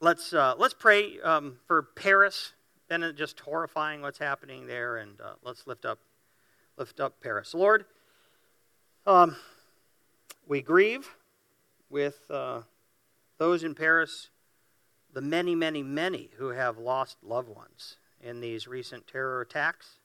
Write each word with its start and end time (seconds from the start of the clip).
let's 0.00 0.32
uh, 0.32 0.54
let's 0.58 0.74
pray 0.74 1.20
um, 1.20 1.58
for 1.66 1.82
Paris. 1.82 2.52
It's 2.90 3.18
just 3.18 3.40
horrifying 3.40 4.00
what's 4.00 4.18
happening 4.18 4.66
there, 4.66 4.96
and 4.96 5.20
uh, 5.20 5.34
let's 5.42 5.66
lift 5.66 5.84
up 5.84 5.98
lift 6.76 7.00
up 7.00 7.20
Paris, 7.20 7.54
Lord. 7.54 7.84
Um, 9.06 9.36
we 10.46 10.62
grieve 10.62 11.08
with 11.90 12.30
uh, 12.30 12.62
those 13.38 13.64
in 13.64 13.74
Paris, 13.74 14.30
the 15.12 15.20
many, 15.20 15.54
many, 15.54 15.82
many 15.82 16.30
who 16.38 16.48
have 16.48 16.78
lost 16.78 17.18
loved 17.22 17.48
ones 17.48 17.96
in 18.20 18.40
these 18.40 18.66
recent 18.66 19.06
terror 19.06 19.40
attacks. 19.40 19.98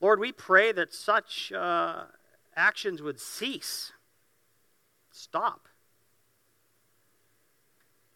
Lord, 0.00 0.20
we 0.20 0.32
pray 0.32 0.72
that 0.72 0.92
such 0.92 1.52
uh, 1.52 2.04
actions 2.54 3.02
would 3.02 3.20
cease, 3.20 3.92
stop. 5.10 5.68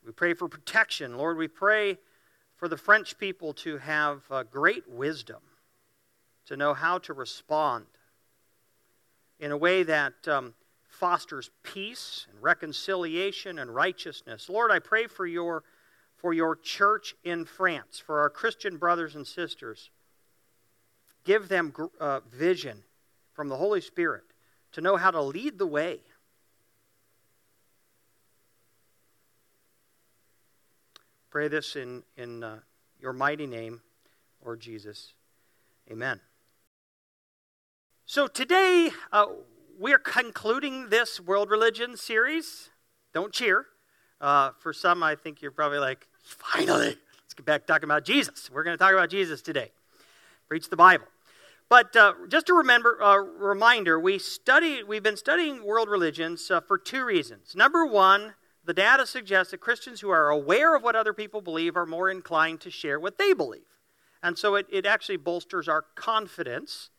We 0.05 0.13
pray 0.13 0.35
for 0.35 0.49
protection. 0.49 1.17
Lord, 1.17 1.37
we 1.37 1.49
pray 1.49 1.99
for 2.57 2.69
the 2.69 2.77
French 2.77 3.19
people 3.19 3.53
to 3.55 3.79
have 3.79 4.23
uh, 4.31 4.43
great 4.43 4.89
wisdom, 4.89 5.41
to 6.47 6.57
know 6.57 6.75
how 6.75 6.99
to 6.99 7.13
respond 7.13 7.87
in 9.39 9.53
a 9.53 9.57
way 9.57 9.83
that 9.83 10.15
um, 10.27 10.55
fosters 10.89 11.51
peace 11.63 12.27
and 12.31 12.43
reconciliation 12.43 13.59
and 13.59 13.75
righteousness. 13.75 14.49
Lord, 14.49 14.71
I 14.71 14.79
pray 14.79 15.07
for 15.07 15.27
your, 15.27 15.65
for 16.17 16.33
your 16.33 16.57
church 16.57 17.15
in 17.25 17.45
France, 17.45 17.99
for 17.99 18.21
our 18.21 18.31
Christian 18.31 18.77
brothers 18.77 19.17
and 19.17 19.27
sisters. 19.27 19.91
Give 21.25 21.49
them 21.49 21.73
uh, 22.01 22.21
vision 22.33 22.83
from 23.33 23.49
the 23.49 23.57
Holy 23.57 23.81
Spirit 23.81 24.25
to 24.73 24.81
know 24.81 24.97
how 24.97 25.11
to 25.11 25.23
lead 25.23 25.59
the 25.59 25.67
way. 25.67 26.01
Pray 31.33 31.49
this 31.49 31.77
in, 31.77 32.03
in 32.19 32.45
uh, 32.45 32.59
your 33.01 33.15
mighty 33.15 33.47
name, 33.47 33.81
Lord 34.45 34.61
Jesus. 34.61 35.15
Amen. 35.91 36.21
So 38.05 38.27
today, 38.27 38.91
uh, 39.11 39.25
we're 39.79 39.99
concluding 39.99 40.91
this 40.91 41.19
world 41.19 41.49
religion 41.49 41.97
series. 41.97 42.69
Don't 43.15 43.33
cheer. 43.33 43.65
Uh, 44.21 44.51
for 44.59 44.75
some, 44.75 45.03
I 45.03 45.15
think 45.15 45.41
you're 45.41 45.53
probably 45.53 45.79
like, 45.79 46.07
finally, 46.23 46.99
let's 47.23 47.33
get 47.35 47.47
back 47.47 47.67
talking 47.67 47.85
about 47.85 48.05
Jesus. 48.05 48.51
We're 48.51 48.63
going 48.63 48.77
to 48.77 48.85
talk 48.85 48.93
about 48.93 49.09
Jesus 49.09 49.41
today. 49.41 49.71
Preach 50.51 50.69
the 50.69 50.77
Bible. 50.77 51.07
But 51.71 51.97
uh, 51.97 52.13
just 52.29 52.51
a 52.51 52.53
remember, 52.53 53.03
uh, 53.03 53.17
reminder, 53.17 53.99
we 53.99 54.19
study, 54.19 54.83
we've 54.83 55.03
been 55.03 55.17
studying 55.17 55.65
world 55.65 55.89
religions 55.89 56.51
uh, 56.51 56.61
for 56.61 56.77
two 56.77 57.07
reasons. 57.07 57.57
Number 57.57 57.87
one, 57.87 58.35
the 58.65 58.75
data 58.75 59.07
suggests 59.07 59.51
that 59.51 59.61
Christians 59.61 60.01
who 60.01 60.11
are 60.11 60.29
aware 60.29 60.77
of 60.77 60.83
what 60.83 60.97
other 60.97 61.13
people 61.13 61.41
believe 61.41 61.77
are 61.77 61.87
more 61.87 62.11
inclined 62.11 62.61
to 62.61 62.71
share 62.71 63.01
what 63.01 63.19
they 63.19 63.33
believe. 63.33 63.63
And 64.23 64.39
so 64.39 64.55
it, 64.55 64.67
it 64.71 64.87
actually 64.87 65.17
bolsters 65.17 65.69
our 65.69 65.83
confidence 65.97 66.91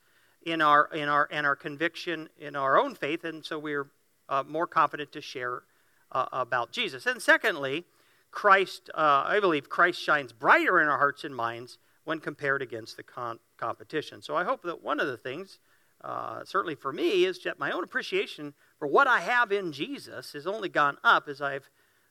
in 0.45 0.61
our, 0.61 0.89
in 0.93 1.07
our, 1.07 1.27
and 1.31 1.45
our 1.45 1.55
conviction 1.55 2.29
in 2.37 2.55
our 2.55 2.77
own 2.77 2.95
faith, 2.95 3.23
and 3.23 3.45
so 3.45 3.57
we're 3.57 3.87
uh, 4.27 4.43
more 4.45 4.67
confident 4.67 5.11
to 5.13 5.21
share 5.21 5.63
uh, 6.11 6.25
about 6.33 6.71
Jesus. 6.71 7.05
And 7.05 7.21
secondly, 7.21 7.85
Christ, 8.31 8.89
uh, 8.93 9.23
I 9.25 9.39
believe 9.39 9.69
Christ 9.69 10.01
shines 10.01 10.33
brighter 10.33 10.81
in 10.81 10.87
our 10.87 10.97
hearts 10.97 11.23
and 11.23 11.35
minds 11.35 11.77
when 12.03 12.19
compared 12.19 12.61
against 12.61 12.97
the 12.97 13.03
con- 13.03 13.39
competition. 13.57 14.21
So 14.21 14.35
I 14.35 14.43
hope 14.43 14.63
that 14.63 14.83
one 14.83 14.99
of 14.99 15.07
the 15.07 15.17
things, 15.17 15.59
uh, 16.03 16.43
certainly 16.43 16.75
for 16.75 16.91
me, 16.91 17.25
is 17.25 17.39
that 17.43 17.59
my 17.59 17.71
own 17.71 17.83
appreciation 17.83 18.53
what 18.87 19.07
I 19.07 19.21
have 19.21 19.51
in 19.51 19.71
Jesus 19.71 20.33
has 20.33 20.47
only 20.47 20.69
gone 20.69 20.97
up 21.03 21.27
as 21.27 21.41
I've, 21.41 21.69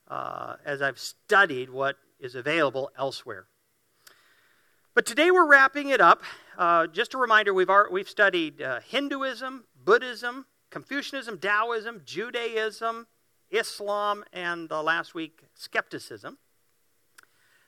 uh, 0.09 0.57
as 0.65 0.83
I've 0.83 0.99
studied 0.99 1.71
what 1.71 1.97
is 2.21 2.35
available 2.35 2.91
elsewhere. 2.97 3.47
But 4.95 5.07
today 5.07 5.31
we're 5.31 5.49
wrapping 5.49 5.89
it 5.89 6.01
up. 6.01 6.23
Uh, 6.57 6.87
just 6.87 7.15
a 7.15 7.19
reminder 7.19 7.55
we've, 7.55 7.71
we've 7.91 8.09
studied 8.09 8.61
uh, 8.61 8.81
Hinduism, 8.81 9.65
Buddhism, 9.85 10.47
Confucianism, 10.71 11.39
Taoism, 11.39 12.03
Judaism, 12.05 13.07
Islam, 13.51 14.25
and 14.33 14.71
uh, 14.71 14.83
last 14.83 15.15
week, 15.15 15.45
skepticism. 15.55 16.39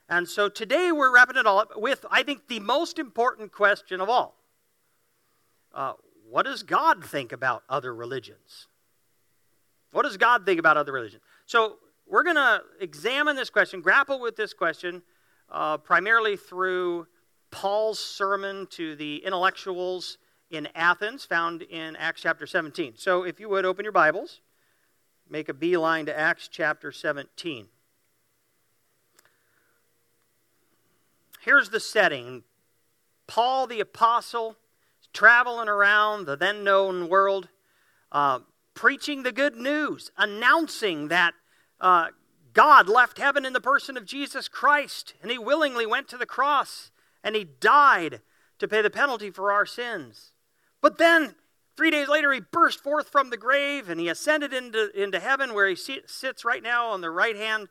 And 0.09 0.28
so 0.28 0.49
today 0.49 0.93
we're 0.93 1.12
wrapping 1.12 1.37
it 1.37 1.47
all 1.47 1.59
up 1.61 1.73
with, 1.77 2.05
I 2.11 2.23
think, 2.23 2.49
the 2.49 2.61
most 2.61 2.99
important 2.99 3.53
question 3.53 4.01
of 4.01 4.09
all 4.09 4.37
uh, 5.73 5.95
What 6.28 6.45
does 6.45 6.62
God 6.62 7.05
think 7.05 7.33
about 7.33 7.62
other 7.69 7.95
religions? 7.95 8.69
What 9.94 10.03
does 10.03 10.16
God 10.16 10.44
think 10.44 10.59
about 10.59 10.77
other 10.77 10.91
religions? 10.91 11.22
So 11.47 11.77
we're 12.05 12.25
going 12.25 12.34
to 12.34 12.62
examine 12.81 13.37
this 13.37 13.49
question, 13.49 13.81
grapple 13.81 14.19
with 14.19 14.34
this 14.34 14.53
question, 14.53 15.03
uh, 15.49 15.78
primarily 15.78 16.37
through 16.37 17.06
Paul's 17.53 18.00
sermon 18.00 18.66
to 18.71 18.97
the 18.97 19.19
intellectuals 19.25 20.19
in 20.50 20.66
Athens, 20.75 21.25
found 21.25 21.62
in 21.62 21.94
Acts 21.94 22.22
chapter 22.22 22.44
17. 22.44 22.94
So, 22.97 23.22
if 23.22 23.38
you 23.38 23.49
would 23.49 23.65
open 23.65 23.84
your 23.84 23.93
Bibles, 23.93 24.41
make 25.31 25.49
a 25.49 25.54
beeline 25.54 26.06
to 26.06 26.19
Acts 26.19 26.49
chapter 26.49 26.91
17. 26.91 27.69
Here's 31.41 31.69
the 31.69 31.78
setting 31.78 32.43
Paul 33.28 33.69
the 33.69 33.78
Apostle 33.78 34.56
traveling 35.12 35.69
around 35.69 36.27
the 36.27 36.34
then 36.34 36.65
known 36.65 37.09
world, 37.09 37.49
uh, 38.10 38.41
preaching 38.75 39.23
the 39.23 39.33
good 39.33 39.57
news, 39.57 40.11
announcing 40.17 41.09
that 41.09 41.35
uh, 41.81 42.09
God 42.53 42.89
left 42.89 43.19
heaven 43.19 43.45
in 43.45 43.53
the 43.53 43.61
person 43.61 43.97
of 43.97 44.05
Jesus 44.05 44.49
Christ, 44.49 45.15
and 45.23 45.31
he 45.31 45.39
willingly 45.39 45.87
went 45.87 46.09
to 46.09 46.19
the 46.19 46.27
cross 46.27 46.91
and 47.23 47.34
he 47.34 47.45
died 47.45 48.21
to 48.59 48.69
pay 48.69 48.83
the 48.83 48.91
penalty 48.91 49.31
for 49.31 49.51
our 49.51 49.67
sins. 49.67 50.33
But 50.81 50.99
then, 50.99 51.34
three 51.77 51.91
days 51.91 52.09
later, 52.09 52.33
he 52.33 52.41
burst 52.41 52.81
forth 52.81 53.09
from 53.09 53.31
the 53.31 53.37
grave 53.37 53.89
and 53.89 53.99
he 53.99 54.09
ascended 54.09 54.53
into, 54.53 54.91
into 55.01 55.19
heaven 55.19 55.55
where 55.55 55.69
he 55.69 55.75
sits 55.75 56.45
right 56.45 56.63
now 56.63 56.89
on 56.89 57.01
the 57.01 57.11
right 57.11 57.34
hand 57.34 57.69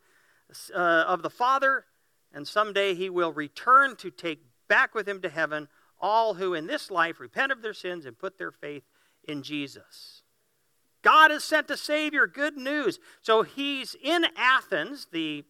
uh, 0.73 1.05
of 1.07 1.21
the 1.21 1.29
Father. 1.29 1.85
And 2.33 2.47
someday 2.47 2.95
he 2.95 3.09
will 3.09 3.31
return 3.31 3.95
to 3.97 4.09
take 4.09 4.39
back 4.67 4.95
with 4.95 5.07
him 5.07 5.21
to 5.21 5.29
heaven 5.29 5.67
all 5.99 6.33
who 6.33 6.53
in 6.53 6.67
this 6.67 6.91
life 6.91 7.19
repent 7.19 7.51
of 7.51 7.61
their 7.61 7.73
sins 7.73 8.05
and 8.05 8.17
put 8.17 8.37
their 8.37 8.51
faith 8.51 8.83
in 9.23 9.43
Jesus. 9.43 10.22
God 11.03 11.29
has 11.29 11.43
sent 11.43 11.69
a 11.69 11.77
Savior, 11.77 12.25
good 12.25 12.57
news. 12.57 12.99
So 13.21 13.43
he's 13.43 13.95
in 14.01 14.25
Athens, 14.35 15.07
the 15.11 15.43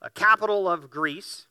uh, 0.00 0.08
capital 0.14 0.68
of 0.68 0.90
Greece. 0.90 1.46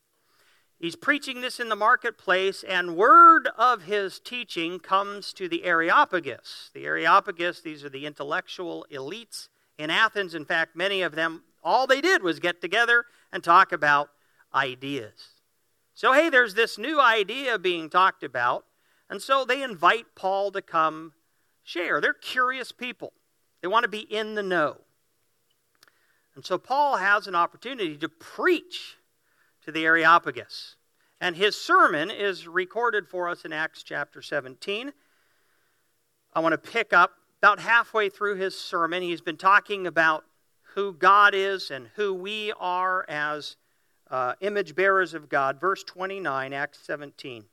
He's 0.80 0.96
preaching 0.96 1.42
this 1.42 1.60
in 1.60 1.68
the 1.68 1.76
marketplace, 1.76 2.64
and 2.64 2.96
word 2.96 3.50
of 3.58 3.84
his 3.84 4.18
teaching 4.20 4.80
comes 4.80 5.34
to 5.34 5.50
the 5.50 5.66
Areopagus. 5.66 6.72
The 6.74 6.86
Areopagus, 6.86 7.62
these 7.62 7.84
are 7.84 7.90
the 7.90 8.06
intellectual 8.06 8.88
elites 8.90 9.50
in 9.78 9.90
Athens. 9.90 10.34
In 10.34 10.46
fact, 10.46 10.78
many 10.78 11.02
of 11.02 11.16
them, 11.16 11.44
all 11.62 11.86
they 11.86 12.00
did 12.00 12.24
was 12.24 12.40
get 12.40 12.62
together 12.62 13.06
and 13.34 13.44
talk 13.44 13.74
about 13.74 14.10
ideas. 14.56 15.42
So, 15.94 16.14
hey, 16.14 16.30
there's 16.30 16.54
this 16.54 16.78
new 16.78 17.02
idea 17.02 17.60
being 17.60 17.90
talked 17.90 18.24
about, 18.24 18.64
and 19.10 19.22
so 19.22 19.44
they 19.44 19.62
invite 19.62 20.16
Paul 20.16 20.50
to 20.52 20.62
come 20.62 21.12
share. 21.62 22.00
They're 22.00 22.14
curious 22.14 22.72
people, 22.72 23.12
they 23.62 23.68
want 23.68 23.84
to 23.84 23.90
be 23.90 24.00
in 24.00 24.36
the 24.36 24.44
know. 24.44 24.78
And 26.36 26.46
so, 26.46 26.58
Paul 26.58 26.98
has 26.98 27.28
an 27.28 27.36
opportunity 27.36 27.98
to 27.98 28.10
preach 28.10 28.98
to 29.66 29.72
the 29.72 29.86
Areopagus. 29.86 30.76
And 31.22 31.36
his 31.36 31.60
sermon 31.60 32.10
is 32.10 32.48
recorded 32.48 33.08
for 33.08 33.28
us 33.28 33.44
in 33.44 33.52
Acts 33.52 33.84
chapter 33.84 34.22
17. 34.22 34.94
I 36.34 36.40
want 36.40 36.54
to 36.54 36.58
pick 36.58 36.94
up 36.94 37.12
about 37.42 37.60
halfway 37.60 38.10
through 38.10 38.36
his 38.36 38.58
sermon. 38.58 39.02
He's 39.02 39.22
been 39.22 39.38
talking 39.38 39.86
about 39.86 40.24
who 40.76 40.94
God 40.94 41.34
is 41.34 41.72
and 41.72 41.90
who 41.96 42.14
we 42.14 42.54
are 42.60 43.06
as 43.10 43.58
uh, 44.10 44.34
image 44.42 44.76
bearers 44.76 45.14
of 45.14 45.30
God. 45.30 45.60
Verse 45.60 45.84
29, 45.84 46.54
Acts 46.54 46.80
17. 46.84 47.46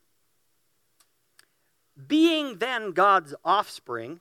Being 2.06 2.58
then 2.58 2.92
God's 2.92 3.34
offspring, 3.44 4.20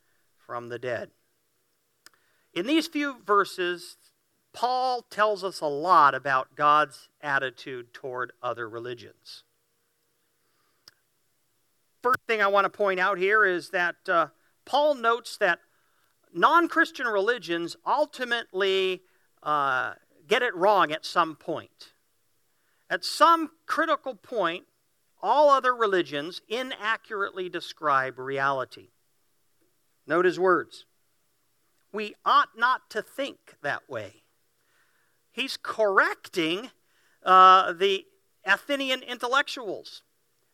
from 0.51 0.67
the 0.67 0.77
dead. 0.77 1.09
In 2.53 2.67
these 2.67 2.85
few 2.85 3.21
verses, 3.25 3.95
Paul 4.51 5.01
tells 5.03 5.45
us 5.45 5.61
a 5.61 5.65
lot 5.65 6.13
about 6.13 6.57
God's 6.57 7.07
attitude 7.21 7.93
toward 7.93 8.33
other 8.43 8.67
religions. 8.67 9.45
First 12.03 12.19
thing 12.27 12.41
I 12.41 12.47
want 12.47 12.65
to 12.65 12.69
point 12.69 12.99
out 12.99 13.17
here 13.17 13.45
is 13.45 13.69
that 13.69 13.95
uh, 14.09 14.27
Paul 14.65 14.95
notes 14.95 15.37
that 15.37 15.59
non 16.33 16.67
Christian 16.67 17.07
religions 17.07 17.77
ultimately 17.87 19.03
uh, 19.41 19.93
get 20.27 20.41
it 20.41 20.53
wrong 20.53 20.91
at 20.91 21.05
some 21.05 21.37
point. 21.37 21.93
At 22.89 23.05
some 23.05 23.51
critical 23.67 24.15
point, 24.15 24.65
all 25.23 25.49
other 25.49 25.73
religions 25.73 26.41
inaccurately 26.49 27.47
describe 27.47 28.19
reality. 28.19 28.89
Note 30.07 30.25
his 30.25 30.39
words. 30.39 30.85
We 31.93 32.15
ought 32.25 32.57
not 32.57 32.89
to 32.91 33.01
think 33.01 33.37
that 33.61 33.89
way. 33.89 34.23
He's 35.31 35.57
correcting 35.61 36.71
uh, 37.23 37.73
the 37.73 38.05
Athenian 38.45 39.03
intellectuals 39.03 40.03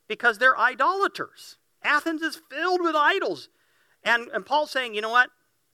because 0.08 0.38
they're 0.38 0.58
idolaters. 0.58 1.58
Athens 1.84 2.22
is 2.22 2.42
filled 2.50 2.82
with 2.82 2.96
idols. 2.96 3.50
And, 4.04 4.28
and 4.34 4.46
Paul's 4.46 4.72
saying, 4.72 4.94
you 4.94 5.02
know 5.02 5.10
what? 5.10 5.30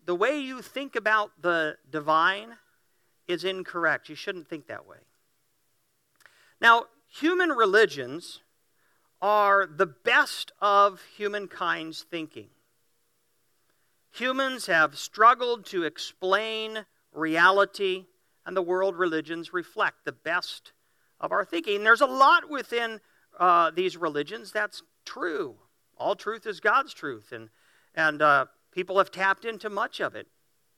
The 0.05 0.15
way 0.15 0.39
you 0.39 0.61
think 0.61 0.95
about 0.95 1.31
the 1.41 1.77
divine 1.89 2.57
is 3.27 3.43
incorrect. 3.43 4.09
You 4.09 4.15
shouldn't 4.15 4.47
think 4.47 4.67
that 4.67 4.85
way. 4.85 4.97
Now, 6.59 6.85
human 7.07 7.49
religions 7.49 8.41
are 9.21 9.65
the 9.65 9.85
best 9.85 10.51
of 10.59 11.01
humankind's 11.17 12.03
thinking. 12.03 12.49
Humans 14.13 14.67
have 14.67 14.95
struggled 14.95 15.65
to 15.67 15.85
explain 15.85 16.85
reality, 17.11 18.05
and 18.45 18.55
the 18.55 18.61
world 18.61 18.95
religions 18.95 19.53
reflect 19.53 20.05
the 20.05 20.11
best 20.11 20.71
of 21.19 21.31
our 21.31 21.43
thinking. 21.43 21.83
there's 21.83 22.01
a 22.01 22.05
lot 22.05 22.47
within 22.47 23.01
uh, 23.39 23.71
these 23.71 23.97
religions 23.97 24.51
that's 24.51 24.83
true. 25.03 25.55
All 25.97 26.15
truth 26.15 26.45
is 26.45 26.59
God's 26.59 26.93
truth, 26.93 27.31
and, 27.31 27.49
and 27.95 28.21
uh, 28.21 28.45
people 28.71 28.99
have 28.99 29.09
tapped 29.09 29.45
into 29.45 29.67
much 29.67 29.99
of 29.99 30.13
it. 30.15 30.27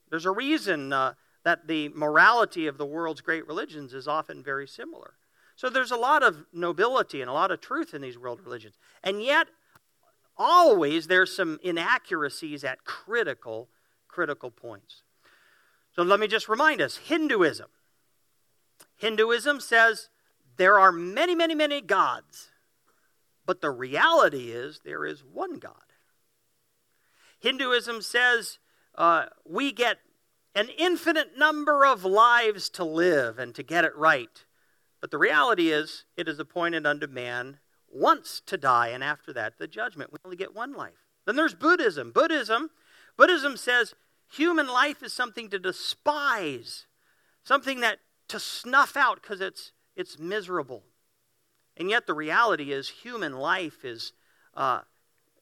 There's 0.09 0.25
a 0.25 0.31
reason 0.31 0.93
uh, 0.93 1.15
that 1.43 1.67
the 1.67 1.89
morality 1.89 2.67
of 2.67 2.77
the 2.77 2.85
world's 2.85 3.19
great 3.19 3.45
religions 3.47 3.93
is 3.93 4.07
often 4.07 4.43
very 4.43 4.67
similar. 4.67 5.15
So 5.57 5.69
there's 5.69 5.91
a 5.91 5.97
lot 5.97 6.23
of 6.23 6.45
nobility 6.53 7.19
and 7.19 7.29
a 7.29 7.33
lot 7.33 7.51
of 7.51 7.59
truth 7.59 7.93
in 7.93 8.01
these 8.01 8.17
world 8.17 8.39
religions. 8.45 8.75
And 9.03 9.21
yet, 9.21 9.47
always 10.37 11.07
there's 11.07 11.35
some 11.35 11.59
inaccuracies 11.63 12.63
at 12.63 12.83
critical, 12.83 13.69
critical 14.07 14.51
points. 14.51 15.03
So 15.95 16.03
let 16.03 16.19
me 16.19 16.27
just 16.27 16.49
remind 16.49 16.81
us 16.81 16.97
Hinduism. 16.97 17.67
Hinduism 18.97 19.59
says 19.59 20.09
there 20.57 20.79
are 20.79 20.91
many, 20.91 21.35
many, 21.35 21.55
many 21.55 21.81
gods, 21.81 22.49
but 23.45 23.61
the 23.61 23.71
reality 23.71 24.51
is 24.51 24.81
there 24.83 25.05
is 25.05 25.23
one 25.23 25.59
God. 25.59 25.73
Hinduism 27.39 28.01
says 28.01 28.59
uh, 28.95 29.25
we 29.45 29.71
get 29.71 29.99
an 30.55 30.69
infinite 30.77 31.37
number 31.37 31.85
of 31.85 32.05
lives 32.05 32.69
to 32.71 32.83
live 32.83 33.37
and 33.37 33.53
to 33.55 33.63
get 33.63 33.83
it 33.83 33.95
right. 33.95 34.45
But 35.01 35.11
the 35.11 35.17
reality 35.17 35.69
is, 35.69 36.05
it 36.15 36.27
is 36.27 36.39
appointed 36.39 36.87
unto 36.87 37.07
man 37.07 37.59
once 37.95 38.41
to 38.45 38.57
die, 38.57 38.89
and 38.89 39.03
after 39.03 39.31
that, 39.33 39.57
the 39.57 39.67
judgment. 39.67 40.11
We 40.11 40.17
only 40.25 40.37
get 40.37 40.55
one 40.55 40.73
life. 40.73 41.05
Then 41.25 41.35
there's 41.35 41.55
Buddhism. 41.55 42.11
Buddhism, 42.11 42.69
Buddhism 43.17 43.57
says 43.57 43.95
human 44.29 44.67
life 44.67 45.01
is 45.01 45.13
something 45.13 45.49
to 45.49 45.59
despise, 45.59 46.87
something 47.43 47.79
that 47.79 47.99
to 48.27 48.39
snuff 48.39 48.97
out 48.97 49.21
because 49.21 49.41
it's 49.41 49.71
it's 49.95 50.19
miserable. 50.19 50.83
And 51.77 51.89
yet, 51.89 52.07
the 52.07 52.13
reality 52.13 52.71
is, 52.71 52.89
human 52.89 53.33
life 53.33 53.83
is, 53.83 54.13
uh, 54.55 54.81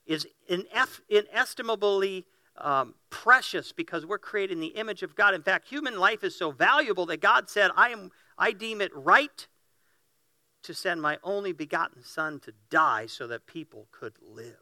is 0.06 0.28
inestimably 0.48 2.26
um, 2.58 2.96
precious 3.10 3.72
because 3.72 4.06
we're 4.06 4.18
created 4.18 4.54
in 4.54 4.60
the 4.60 4.68
image 4.68 5.04
of 5.04 5.16
God. 5.16 5.34
In 5.34 5.44
fact, 5.44 5.68
human 5.68 5.98
life 6.00 6.24
is 6.24 6.36
so 6.36 6.52
valuable 6.52 7.06
that 7.08 7.22
God 7.22 7.50
said, 7.50 7.72
I, 7.76 7.90
am, 7.90 8.12
I 8.38 8.52
deem 8.52 8.82
it 8.82 8.92
right 8.96 9.48
to 10.64 10.74
send 10.74 11.02
my 11.02 11.18
only 11.24 11.52
begotten 11.52 12.04
Son 12.04 12.40
to 12.42 12.54
die 12.70 13.06
so 13.06 13.28
that 13.28 13.46
people 13.46 13.88
could 13.92 14.14
live. 14.22 14.56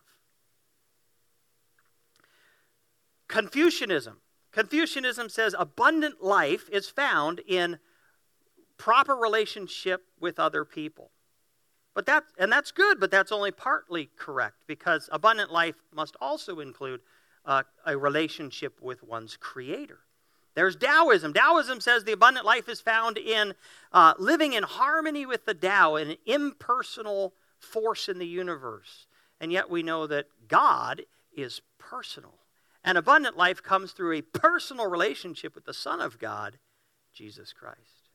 Confucianism. 3.28 4.18
Confucianism 4.52 5.30
says 5.30 5.56
abundant 5.58 6.22
life 6.22 6.68
is 6.70 6.90
found 6.90 7.40
in 7.48 7.80
proper 8.78 9.16
relationship 9.16 10.04
with 10.20 10.40
other 10.40 10.66
people. 10.66 11.12
But 11.94 12.06
that, 12.06 12.24
and 12.38 12.52
that's 12.52 12.72
good, 12.72 13.00
but 13.00 13.12
that's 13.12 13.32
only 13.32 13.52
partly 13.52 14.10
correct 14.18 14.64
because 14.68 15.10
abundant 15.12 15.52
life 15.52 15.76
must 15.94 16.16
also 16.20 16.60
include 16.60 17.02
uh, 17.46 17.64
a 17.86 17.98
relationship 17.98 18.82
with 18.82 19.04
one's 19.04 19.38
creator. 19.38 20.00
There's 20.54 20.76
Taoism. 20.76 21.34
Taoism 21.34 21.80
says 21.80 22.04
the 22.04 22.12
abundant 22.12 22.46
life 22.46 22.68
is 22.68 22.82
found 22.82 23.18
in 23.18 23.54
uh, 23.94 24.14
living 24.20 24.54
in 24.54 24.64
harmony 24.64 25.26
with 25.26 25.46
the 25.46 25.54
Tao, 25.54 25.96
an 25.96 26.18
impersonal 26.26 27.34
force 27.58 28.10
in 28.10 28.20
the 28.20 28.28
universe. 28.28 29.08
And 29.40 29.52
yet 29.52 29.70
we 29.70 29.84
know 29.84 30.08
that 30.08 30.28
God 30.48 31.04
is 31.36 31.62
personal. 31.78 32.34
And 32.84 32.98
abundant 32.98 33.38
life 33.38 33.62
comes 33.62 33.92
through 33.92 34.18
a 34.18 34.22
personal 34.22 34.90
relationship 34.90 35.56
with 35.56 35.66
the 35.66 35.74
Son 35.74 36.02
of 36.02 36.20
God, 36.20 36.58
Jesus 37.14 37.54
Christ. 37.54 38.10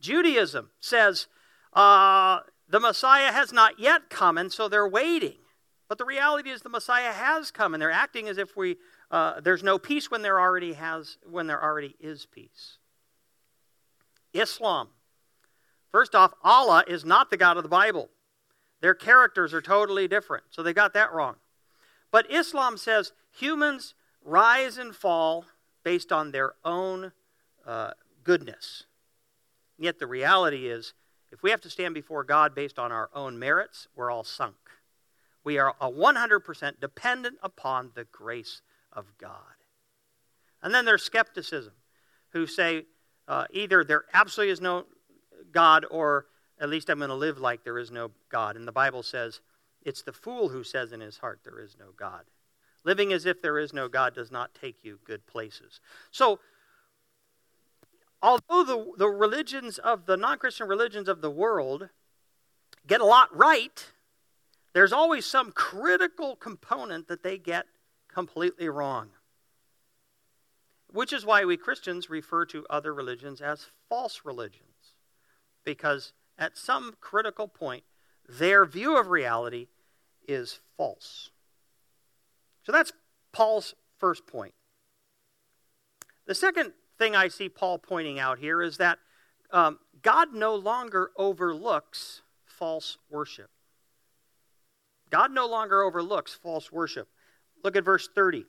Judaism 0.00 0.70
says 0.80 1.26
uh, 1.72 2.40
the 2.68 2.80
Messiah 2.80 3.32
has 3.32 3.52
not 3.52 3.78
yet 3.78 4.10
come, 4.10 4.38
and 4.38 4.50
so 4.50 4.68
they're 4.68 4.88
waiting. 4.88 5.36
But 5.88 5.98
the 5.98 6.04
reality 6.04 6.50
is 6.50 6.62
the 6.62 6.68
Messiah 6.68 7.12
has 7.12 7.50
come, 7.50 7.74
and 7.74 7.82
they're 7.82 7.90
acting 7.90 8.28
as 8.28 8.38
if 8.38 8.56
we, 8.56 8.76
uh, 9.10 9.40
there's 9.40 9.62
no 9.62 9.78
peace 9.78 10.10
when 10.10 10.22
there 10.22 10.40
already 10.40 10.74
has 10.74 11.18
when 11.28 11.46
there 11.46 11.62
already 11.62 11.96
is 12.00 12.26
peace. 12.26 12.78
Islam. 14.32 14.88
First 15.90 16.14
off, 16.14 16.32
Allah 16.44 16.84
is 16.86 17.04
not 17.04 17.30
the 17.30 17.36
God 17.36 17.56
of 17.56 17.64
the 17.64 17.68
Bible. 17.68 18.10
Their 18.80 18.94
characters 18.94 19.52
are 19.52 19.60
totally 19.60 20.06
different, 20.06 20.44
so 20.50 20.62
they 20.62 20.72
got 20.72 20.94
that 20.94 21.12
wrong. 21.12 21.36
But 22.12 22.30
Islam 22.30 22.76
says 22.76 23.12
humans 23.32 23.94
rise 24.24 24.78
and 24.78 24.94
fall 24.94 25.46
based 25.82 26.12
on 26.12 26.30
their 26.30 26.54
own 26.64 27.12
uh, 27.66 27.90
goodness. 28.22 28.84
Yet 29.78 29.98
the 29.98 30.06
reality 30.06 30.68
is, 30.68 30.94
if 31.32 31.42
we 31.42 31.50
have 31.50 31.60
to 31.62 31.70
stand 31.70 31.94
before 31.94 32.22
God 32.22 32.54
based 32.54 32.78
on 32.78 32.92
our 32.92 33.10
own 33.14 33.38
merits, 33.38 33.88
we're 33.96 34.10
all 34.10 34.24
sunk. 34.24 34.56
We 35.42 35.58
are 35.58 35.74
100% 35.80 36.80
dependent 36.80 37.38
upon 37.42 37.92
the 37.94 38.04
grace 38.04 38.62
of 38.92 39.06
God. 39.18 39.34
And 40.62 40.74
then 40.74 40.84
there's 40.84 41.02
skepticism, 41.02 41.72
who 42.30 42.46
say 42.46 42.84
uh, 43.28 43.46
either 43.52 43.84
there 43.84 44.04
absolutely 44.12 44.52
is 44.52 44.60
no 44.60 44.86
God, 45.52 45.84
or 45.90 46.26
at 46.60 46.68
least 46.68 46.90
I'm 46.90 46.98
going 46.98 47.10
to 47.10 47.14
live 47.14 47.38
like 47.38 47.64
there 47.64 47.78
is 47.78 47.90
no 47.90 48.10
God. 48.28 48.56
And 48.56 48.66
the 48.66 48.72
Bible 48.72 49.02
says 49.02 49.40
it's 49.82 50.02
the 50.02 50.12
fool 50.12 50.48
who 50.48 50.62
says 50.62 50.92
in 50.92 51.00
his 51.00 51.18
heart 51.18 51.40
there 51.44 51.58
is 51.58 51.76
no 51.78 51.86
God. 51.96 52.24
Living 52.84 53.12
as 53.12 53.26
if 53.26 53.42
there 53.42 53.58
is 53.58 53.72
no 53.72 53.88
God 53.88 54.14
does 54.14 54.30
not 54.30 54.54
take 54.54 54.76
you 54.82 54.98
good 55.04 55.26
places. 55.26 55.80
So 56.10 56.40
although 58.22 58.64
the, 58.64 58.92
the 58.96 59.08
religions 59.08 59.78
of 59.78 60.06
the 60.06 60.16
non 60.16 60.38
Christian 60.38 60.66
religions 60.68 61.08
of 61.08 61.20
the 61.20 61.30
world 61.30 61.88
get 62.86 63.00
a 63.00 63.06
lot 63.06 63.34
right, 63.36 63.86
there's 64.72 64.92
always 64.92 65.26
some 65.26 65.52
critical 65.52 66.36
component 66.36 67.08
that 67.08 67.22
they 67.22 67.38
get 67.38 67.66
completely 68.12 68.68
wrong. 68.68 69.10
Which 70.92 71.12
is 71.12 71.24
why 71.24 71.44
we 71.44 71.56
Christians 71.56 72.10
refer 72.10 72.44
to 72.46 72.66
other 72.68 72.92
religions 72.92 73.40
as 73.40 73.66
false 73.88 74.22
religions. 74.24 74.96
Because 75.64 76.12
at 76.38 76.56
some 76.56 76.94
critical 77.00 77.46
point, 77.46 77.84
their 78.28 78.64
view 78.64 78.98
of 78.98 79.08
reality 79.08 79.68
is 80.26 80.60
false. 80.76 81.30
So 82.64 82.72
that's 82.72 82.92
Paul's 83.32 83.74
first 83.98 84.26
point. 84.26 84.54
The 86.26 86.34
second 86.34 86.72
thing 86.98 87.16
I 87.16 87.28
see 87.28 87.48
Paul 87.48 87.78
pointing 87.78 88.18
out 88.18 88.38
here 88.38 88.62
is 88.62 88.76
that 88.76 88.98
um, 89.52 89.78
God 90.02 90.32
no 90.32 90.54
longer 90.54 91.10
overlooks 91.16 92.22
false 92.44 92.98
worship. 93.10 93.50
God 95.10 95.32
no 95.32 95.46
longer 95.46 95.82
overlooks 95.82 96.34
false 96.34 96.70
worship. 96.70 97.08
Look 97.62 97.76
at 97.76 97.84
verse 97.84 98.08
30. 98.14 98.46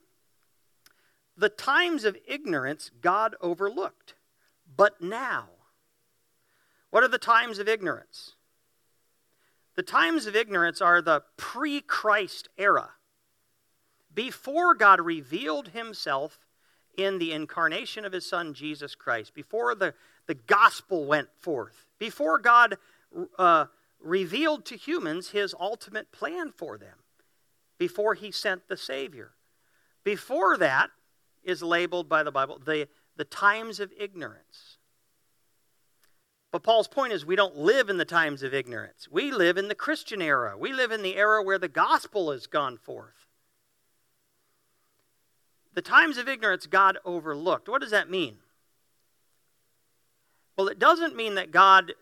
The 1.38 1.50
times 1.50 2.04
of 2.04 2.18
ignorance 2.28 2.92
God 3.02 3.36
overlooked, 3.42 4.16
but 4.76 5.02
now. 5.02 5.46
What 6.90 7.04
are 7.04 7.08
the 7.08 7.18
times 7.18 7.58
of 7.60 7.68
ignorance? 7.68 8.36
The 9.76 9.84
times 9.84 10.26
of 10.26 10.36
ignorance 10.36 10.82
are 10.82 11.02
the 11.02 11.24
pre 11.38 11.82
Christ 11.82 12.50
era. 12.58 12.92
Before 14.14 14.76
God 14.76 15.00
revealed 15.00 15.70
himself 15.70 16.46
in 16.98 17.18
the 17.18 17.32
incarnation 17.32 18.04
of 18.04 18.12
his 18.12 18.28
son 18.28 18.54
Jesus 18.54 18.94
Christ, 18.96 19.34
before 19.34 19.74
the, 19.74 19.94
the 20.28 20.36
gospel 20.36 21.06
went 21.06 21.30
forth, 21.38 21.88
before 21.98 22.38
God 22.38 22.78
uh, 23.38 23.66
revealed 24.02 24.66
to 24.66 24.76
humans 24.76 25.30
his 25.30 25.56
ultimate 25.58 26.12
plan 26.12 26.52
for 26.52 26.78
them, 26.78 26.98
before 27.82 28.14
he 28.14 28.30
sent 28.30 28.68
the 28.68 28.78
Savior. 28.78 29.32
Before 30.04 30.56
that 30.56 30.92
is 31.44 31.64
labeled 31.64 32.08
by 32.08 32.22
the 32.22 32.32
Bible 32.32 32.62
the, 32.64 32.88
the 33.18 33.24
times 33.24 33.80
of 33.80 33.92
ignorance. 34.00 34.78
But 36.52 36.62
Paul's 36.62 36.88
point 36.88 37.12
is 37.12 37.26
we 37.26 37.36
don't 37.36 37.58
live 37.58 37.90
in 37.90 37.98
the 37.98 38.06
times 38.06 38.44
of 38.44 38.54
ignorance. 38.54 39.08
We 39.10 39.32
live 39.32 39.58
in 39.58 39.68
the 39.68 39.74
Christian 39.74 40.22
era. 40.22 40.56
We 40.56 40.74
live 40.74 40.92
in 40.92 41.02
the 41.02 41.16
era 41.16 41.42
where 41.42 41.58
the 41.58 41.68
gospel 41.68 42.32
has 42.32 42.46
gone 42.46 42.78
forth. 42.78 43.26
The 45.74 45.82
times 45.82 46.20
of 46.20 46.30
ignorance 46.30 46.68
God 46.68 47.00
overlooked. 47.04 47.68
What 47.68 47.82
does 47.82 47.90
that 47.90 48.12
mean? 48.12 48.38
Well, 50.56 50.68
it 50.68 50.78
doesn't 50.78 51.16
mean 51.16 51.34
that 51.34 51.50
God 51.50 51.94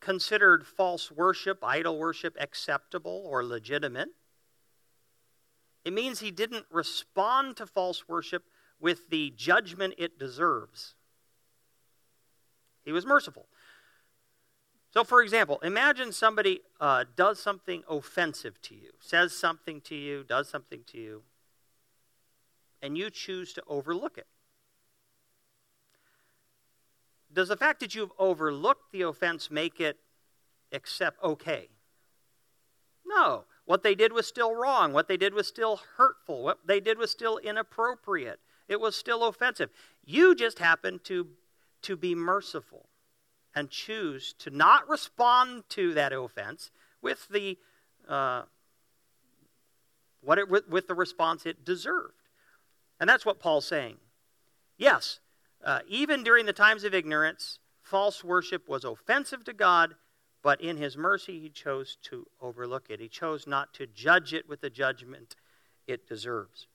considered 0.00 0.66
false 0.66 1.10
worship, 1.10 1.64
idol 1.64 1.98
worship, 1.98 2.36
acceptable 2.38 3.24
or 3.26 3.42
legitimate. 3.42 4.10
It 5.84 5.92
means 5.92 6.20
he 6.20 6.30
didn't 6.30 6.66
respond 6.70 7.56
to 7.56 7.66
false 7.66 8.08
worship 8.08 8.44
with 8.80 9.10
the 9.10 9.32
judgment 9.36 9.94
it 9.98 10.18
deserves. 10.18 10.94
He 12.84 12.92
was 12.92 13.06
merciful. 13.06 13.46
So, 14.92 15.02
for 15.02 15.22
example, 15.22 15.58
imagine 15.62 16.12
somebody 16.12 16.60
uh, 16.80 17.04
does 17.16 17.42
something 17.42 17.82
offensive 17.88 18.62
to 18.62 18.74
you, 18.74 18.92
says 19.00 19.36
something 19.36 19.80
to 19.82 19.94
you, 19.94 20.22
does 20.22 20.48
something 20.48 20.82
to 20.86 20.98
you, 20.98 21.22
and 22.80 22.96
you 22.96 23.10
choose 23.10 23.52
to 23.54 23.62
overlook 23.66 24.18
it. 24.18 24.26
Does 27.32 27.48
the 27.48 27.56
fact 27.56 27.80
that 27.80 27.94
you've 27.96 28.12
overlooked 28.18 28.92
the 28.92 29.02
offense 29.02 29.50
make 29.50 29.80
it 29.80 29.98
accept 30.70 31.20
okay? 31.22 31.70
No. 33.04 33.46
What 33.66 33.82
they 33.82 33.94
did 33.94 34.12
was 34.12 34.26
still 34.26 34.54
wrong. 34.54 34.92
What 34.92 35.08
they 35.08 35.16
did 35.16 35.32
was 35.32 35.46
still 35.46 35.80
hurtful. 35.96 36.42
What 36.42 36.66
they 36.66 36.80
did 36.80 36.98
was 36.98 37.10
still 37.10 37.38
inappropriate. 37.38 38.40
It 38.68 38.80
was 38.80 38.94
still 38.94 39.24
offensive. 39.24 39.70
You 40.04 40.34
just 40.34 40.58
happened 40.58 41.04
to, 41.04 41.28
to 41.82 41.96
be 41.96 42.14
merciful 42.14 42.88
and 43.54 43.70
choose 43.70 44.34
to 44.40 44.50
not 44.50 44.88
respond 44.88 45.64
to 45.70 45.94
that 45.94 46.12
offense 46.12 46.70
with 47.00 47.28
the 47.28 47.58
uh, 48.08 48.42
what 50.22 50.38
it, 50.38 50.48
with, 50.48 50.68
with, 50.68 50.88
the 50.88 50.94
response 50.94 51.46
it 51.46 51.64
deserved. 51.64 52.14
And 52.98 53.08
that's 53.08 53.24
what 53.24 53.40
Paul's 53.40 53.66
saying. 53.66 53.96
Yes, 54.76 55.20
uh, 55.64 55.80
even 55.88 56.24
during 56.24 56.46
the 56.46 56.52
times 56.52 56.84
of 56.84 56.94
ignorance, 56.94 57.58
false 57.82 58.24
worship 58.24 58.68
was 58.68 58.84
offensive 58.84 59.44
to 59.44 59.52
God, 59.52 59.94
but 60.44 60.60
in 60.60 60.76
his 60.76 60.96
mercy 60.96 61.40
he 61.40 61.48
chose 61.48 61.96
to 62.02 62.26
overlook 62.40 62.90
it. 62.90 63.00
He 63.00 63.08
chose 63.08 63.46
not 63.46 63.72
to 63.74 63.86
judge 63.86 64.34
it 64.34 64.46
with 64.46 64.60
the 64.60 64.68
judgment 64.68 65.34
it 65.86 66.06
deserves. 66.06 66.68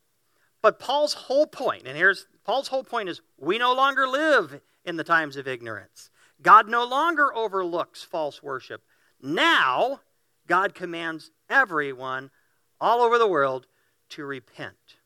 But 0.61 0.79
Paul's 0.79 1.13
whole 1.13 1.45
point, 1.45 1.83
and 1.85 1.95
here's 1.95 2.25
Paul's 2.43 2.67
whole 2.67 2.83
point 2.83 3.09
is 3.09 3.21
we 3.37 3.59
no 3.59 3.73
longer 3.73 4.07
live 4.07 4.59
in 4.83 4.97
the 4.97 5.03
times 5.03 5.37
of 5.37 5.47
ignorance. 5.47 6.09
God 6.41 6.67
no 6.67 6.83
longer 6.83 7.33
overlooks 7.35 8.03
false 8.03 8.41
worship. 8.41 8.81
Now, 9.21 10.01
God 10.47 10.73
commands 10.73 11.29
everyone 11.47 12.31
all 12.81 13.01
over 13.01 13.19
the 13.19 13.27
world 13.27 13.67
to 14.09 14.25
repent. 14.25 14.97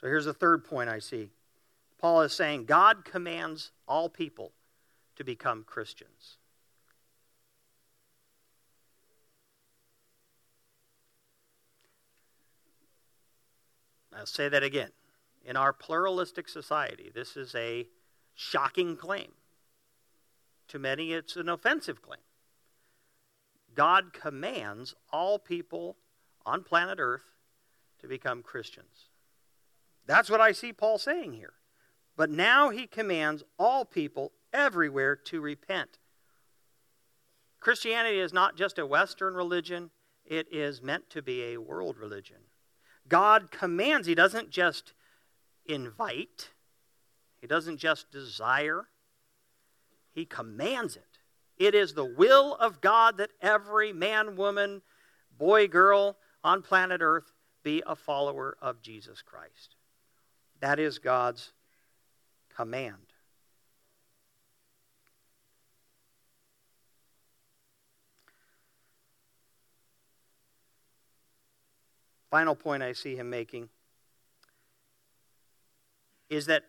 So 0.00 0.06
here's 0.06 0.24
the 0.24 0.32
third 0.32 0.64
point 0.64 0.88
I 0.88 0.98
see. 0.98 1.28
Paul 2.00 2.22
is 2.22 2.32
saying 2.32 2.64
God 2.64 3.04
commands 3.04 3.72
all 3.86 4.08
people 4.08 4.52
to 5.16 5.24
become 5.24 5.64
Christians. 5.64 6.37
I'll 14.18 14.26
say 14.26 14.48
that 14.48 14.62
again. 14.62 14.90
In 15.44 15.56
our 15.56 15.72
pluralistic 15.72 16.48
society, 16.48 17.10
this 17.14 17.36
is 17.36 17.54
a 17.54 17.86
shocking 18.34 18.96
claim. 18.96 19.32
To 20.68 20.78
many, 20.78 21.12
it's 21.12 21.36
an 21.36 21.48
offensive 21.48 22.02
claim. 22.02 22.20
God 23.74 24.12
commands 24.12 24.94
all 25.12 25.38
people 25.38 25.96
on 26.44 26.64
planet 26.64 26.98
Earth 27.00 27.24
to 28.00 28.08
become 28.08 28.42
Christians. 28.42 29.10
That's 30.06 30.28
what 30.28 30.40
I 30.40 30.52
see 30.52 30.72
Paul 30.72 30.98
saying 30.98 31.34
here. 31.34 31.52
But 32.16 32.30
now 32.30 32.70
he 32.70 32.86
commands 32.86 33.44
all 33.58 33.84
people 33.84 34.32
everywhere 34.52 35.14
to 35.14 35.40
repent. 35.40 35.98
Christianity 37.60 38.18
is 38.18 38.32
not 38.32 38.56
just 38.56 38.78
a 38.78 38.86
Western 38.86 39.34
religion, 39.34 39.90
it 40.24 40.52
is 40.52 40.82
meant 40.82 41.08
to 41.10 41.22
be 41.22 41.42
a 41.44 41.58
world 41.58 41.96
religion. 41.98 42.38
God 43.08 43.50
commands, 43.50 44.06
He 44.06 44.14
doesn't 44.14 44.50
just 44.50 44.92
invite, 45.66 46.50
He 47.40 47.46
doesn't 47.46 47.78
just 47.78 48.10
desire, 48.10 48.88
he 50.18 50.24
commands 50.24 50.96
it. 50.96 51.18
It 51.58 51.76
is 51.76 51.94
the 51.94 52.04
will 52.04 52.56
of 52.56 52.80
God 52.80 53.18
that 53.18 53.30
every 53.40 53.92
man, 53.92 54.34
woman, 54.34 54.82
boy, 55.38 55.68
girl 55.68 56.16
on 56.42 56.62
planet 56.62 57.00
Earth 57.02 57.30
be 57.62 57.84
a 57.86 57.94
follower 57.94 58.56
of 58.60 58.82
Jesus 58.82 59.22
Christ. 59.22 59.76
That 60.58 60.80
is 60.80 60.98
God's 60.98 61.52
command. 62.56 63.07
Final 72.30 72.54
point 72.54 72.82
I 72.82 72.92
see 72.92 73.16
him 73.16 73.30
making 73.30 73.68
is 76.28 76.46
that 76.46 76.64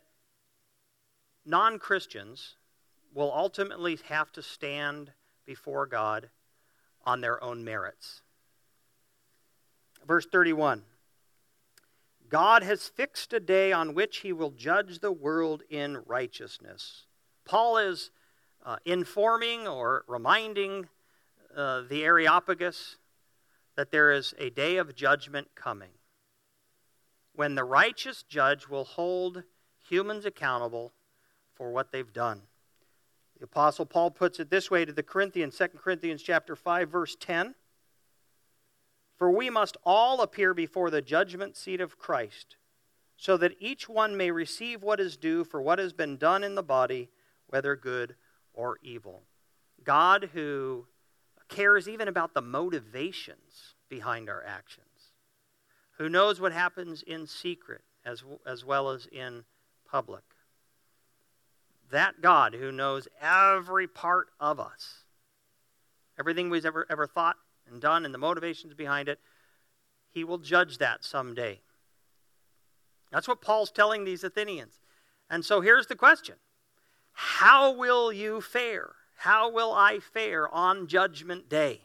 non 1.45 1.79
Christians 1.79 2.55
will 3.13 3.31
ultimately 3.33 3.99
have 4.07 4.31
to 4.33 4.41
stand 4.41 5.11
before 5.45 5.85
God 5.85 6.29
on 7.05 7.21
their 7.21 7.43
own 7.43 7.63
merits. 7.63 8.21
Verse 10.07 10.25
31 10.31 10.83
God 12.29 12.63
has 12.63 12.87
fixed 12.87 13.33
a 13.33 13.39
day 13.39 13.71
on 13.71 13.93
which 13.93 14.17
he 14.17 14.31
will 14.31 14.51
judge 14.51 14.99
the 14.99 15.11
world 15.11 15.63
in 15.69 16.03
righteousness. 16.05 17.05
Paul 17.43 17.77
is 17.77 18.11
uh, 18.63 18.77
informing 18.85 19.67
or 19.67 20.03
reminding 20.07 20.87
uh, 21.55 21.81
the 21.89 22.03
Areopagus 22.03 22.97
that 23.79 23.91
there 23.91 24.11
is 24.11 24.33
a 24.37 24.49
day 24.49 24.75
of 24.75 24.93
judgment 24.93 25.47
coming 25.55 25.91
when 27.33 27.55
the 27.55 27.63
righteous 27.63 28.23
judge 28.23 28.67
will 28.67 28.83
hold 28.83 29.43
humans 29.87 30.25
accountable 30.25 30.91
for 31.53 31.71
what 31.71 31.89
they've 31.89 32.11
done. 32.11 32.41
The 33.37 33.45
apostle 33.45 33.85
Paul 33.85 34.11
puts 34.11 34.37
it 34.37 34.49
this 34.49 34.69
way 34.69 34.83
to 34.83 34.91
the 34.91 35.01
Corinthians, 35.01 35.57
2 35.57 35.69
Corinthians 35.81 36.21
chapter 36.21 36.57
5 36.57 36.89
verse 36.89 37.15
10. 37.17 37.55
For 39.15 39.31
we 39.31 39.49
must 39.49 39.77
all 39.85 40.19
appear 40.19 40.53
before 40.53 40.89
the 40.89 41.01
judgment 41.01 41.55
seat 41.55 41.79
of 41.79 41.97
Christ, 41.97 42.57
so 43.15 43.37
that 43.37 43.55
each 43.61 43.87
one 43.87 44.17
may 44.17 44.29
receive 44.29 44.83
what 44.83 44.99
is 44.99 45.15
due 45.15 45.45
for 45.45 45.61
what 45.61 45.79
has 45.79 45.93
been 45.93 46.17
done 46.17 46.43
in 46.43 46.55
the 46.55 46.61
body, 46.61 47.11
whether 47.47 47.77
good 47.77 48.15
or 48.53 48.77
evil. 48.83 49.21
God 49.85 50.31
who 50.33 50.87
cares 51.49 51.89
even 51.89 52.07
about 52.07 52.33
the 52.33 52.41
motivations 52.41 53.75
behind 53.89 54.29
our 54.29 54.43
actions, 54.45 54.85
who 55.97 56.07
knows 56.07 56.39
what 56.39 56.53
happens 56.53 57.01
in 57.01 57.27
secret 57.27 57.81
as, 58.05 58.23
as 58.45 58.63
well 58.63 58.89
as 58.89 59.07
in 59.11 59.43
public 59.89 60.23
that 61.91 62.21
God 62.21 62.53
who 62.53 62.71
knows 62.71 63.07
every 63.21 63.87
part 63.87 64.27
of 64.39 64.59
us, 64.59 65.05
everything 66.19 66.49
we've 66.49 66.65
ever, 66.65 66.85
ever 66.89 67.07
thought 67.07 67.37
and 67.69 67.81
done, 67.81 68.05
and 68.05 68.13
the 68.13 68.19
motivations 68.19 68.73
behind 68.73 69.09
it, 69.09 69.19
he 70.11 70.23
will 70.23 70.37
judge 70.37 70.77
that 70.79 71.03
someday. 71.03 71.59
That's 73.11 73.27
what 73.27 73.41
Paul's 73.41 73.71
telling 73.71 74.03
these 74.03 74.23
Athenians. 74.23 74.79
And 75.29 75.45
so 75.45 75.61
here's 75.61 75.87
the 75.87 75.95
question 75.95 76.35
How 77.11 77.71
will 77.71 78.11
you 78.11 78.41
fare? 78.41 78.91
How 79.19 79.51
will 79.51 79.73
I 79.73 79.99
fare 79.99 80.47
on 80.47 80.87
Judgment 80.87 81.49
Day? 81.49 81.81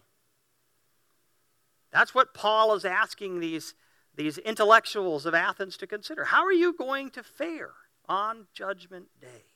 That's 1.90 2.14
what 2.14 2.32
Paul 2.32 2.74
is 2.74 2.84
asking 2.84 3.40
these, 3.40 3.74
these 4.14 4.38
intellectuals 4.38 5.26
of 5.26 5.34
Athens 5.34 5.76
to 5.78 5.86
consider. 5.88 6.26
How 6.26 6.44
are 6.44 6.52
you 6.52 6.72
going 6.72 7.10
to 7.10 7.24
fare 7.24 7.72
on 8.08 8.46
Judgment 8.54 9.06
Day? 9.20 9.46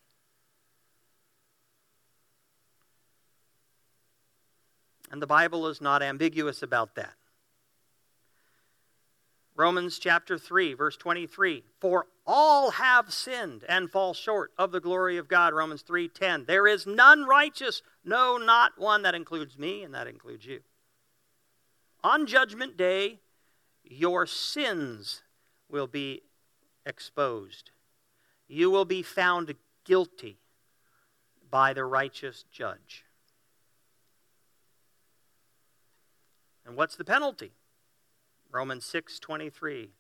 And 5.13 5.23
the 5.23 5.29
Bible 5.29 5.69
is 5.69 5.81
not 5.81 6.03
ambiguous 6.03 6.65
about 6.65 6.97
that. 6.97 7.15
Romans 9.59 9.99
chapter 9.99 10.39
3, 10.39 10.75
verse 10.75 10.97
23. 10.97 11.65
For 11.81 12.07
all 12.25 12.71
have 12.71 13.13
sinned 13.13 13.65
and 13.69 13.91
fall 13.91 14.15
short 14.15 14.53
of 14.57 14.71
the 14.71 14.81
glory 14.81 15.17
of 15.17 15.27
God. 15.27 15.53
Romans 15.53 15.83
3:10. 15.83 16.47
There 16.47 16.69
is 16.69 16.87
none 16.87 17.25
righteous, 17.25 17.83
no 18.05 18.37
not 18.37 18.79
one 18.79 19.03
that 19.03 19.17
includes 19.17 19.59
me 19.59 19.83
and 19.83 19.93
that 19.95 20.07
includes 20.07 20.47
you. 20.47 20.63
On 22.05 22.25
judgment 22.25 22.77
day, 22.77 23.19
your 23.83 24.27
sins 24.27 25.25
will 25.69 25.89
be 25.89 26.23
exposed. 26.87 27.73
You 28.47 28.71
will 28.71 28.85
be 28.85 29.03
found 29.03 29.57
guilty 29.83 30.39
by 31.51 31.73
the 31.73 31.85
righteous 31.85 32.45
judge. 32.53 33.05
And 36.65 36.77
what's 36.77 36.95
the 36.95 37.05
penalty? 37.05 37.58
Romans 38.51 38.85
6:23 38.85 39.91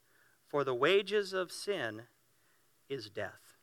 For 0.47 0.65
the 0.65 0.75
wages 0.75 1.33
of 1.33 1.53
sin 1.53 2.09
is 2.89 3.11
death. 3.11 3.57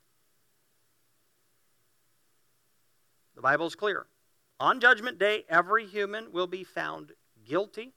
The 3.35 3.41
Bible 3.41 3.67
is 3.67 3.75
clear. 3.75 4.07
On 4.59 4.79
judgment 4.79 5.17
day 5.17 5.45
every 5.49 5.85
human 5.85 6.31
will 6.31 6.47
be 6.47 6.63
found 6.63 7.13
guilty 7.43 7.93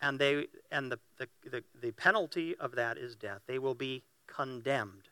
and 0.00 0.18
they 0.18 0.48
and 0.70 0.92
the, 0.92 0.98
the, 1.16 1.28
the, 1.50 1.64
the 1.80 1.92
penalty 1.92 2.54
of 2.56 2.74
that 2.74 2.98
is 2.98 3.16
death. 3.16 3.40
They 3.46 3.58
will 3.58 3.74
be 3.74 4.04
condemned 4.26 5.08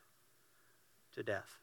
to 1.14 1.22
death. 1.22 1.58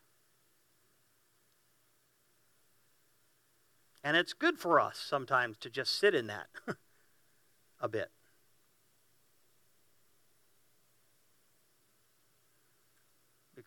And 4.04 4.18
it's 4.18 4.34
good 4.34 4.58
for 4.58 4.80
us 4.80 4.98
sometimes 4.98 5.58
to 5.60 5.70
just 5.70 6.00
sit 6.00 6.16
in 6.16 6.28
that 6.28 6.48
a 7.80 7.88
bit. 7.88 8.10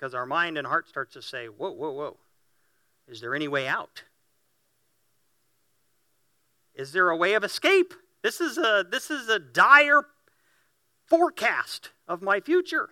Because 0.03 0.15
our 0.17 0.27
mind 0.27 0.59
and 0.59 0.67
heart 0.67 0.89
starts 0.89 1.13
to 1.13 1.23
say, 1.23 1.47
whoa, 1.47 1.71
whoa, 1.71 1.93
whoa. 1.93 2.17
Is 3.07 3.21
there 3.21 3.37
any 3.37 3.47
way 3.47 3.69
out? 3.69 4.03
Is 6.75 6.91
there 6.91 7.09
a 7.11 7.17
way 7.17 7.35
of 7.35 7.45
escape? 7.45 7.95
This 8.21 8.41
is 8.41 8.59
a, 8.59 8.85
this 8.91 9.13
is 9.13 9.29
a 9.29 9.39
dire 9.39 10.03
forecast 11.07 11.91
of 12.09 12.21
my 12.21 12.41
future. 12.41 12.89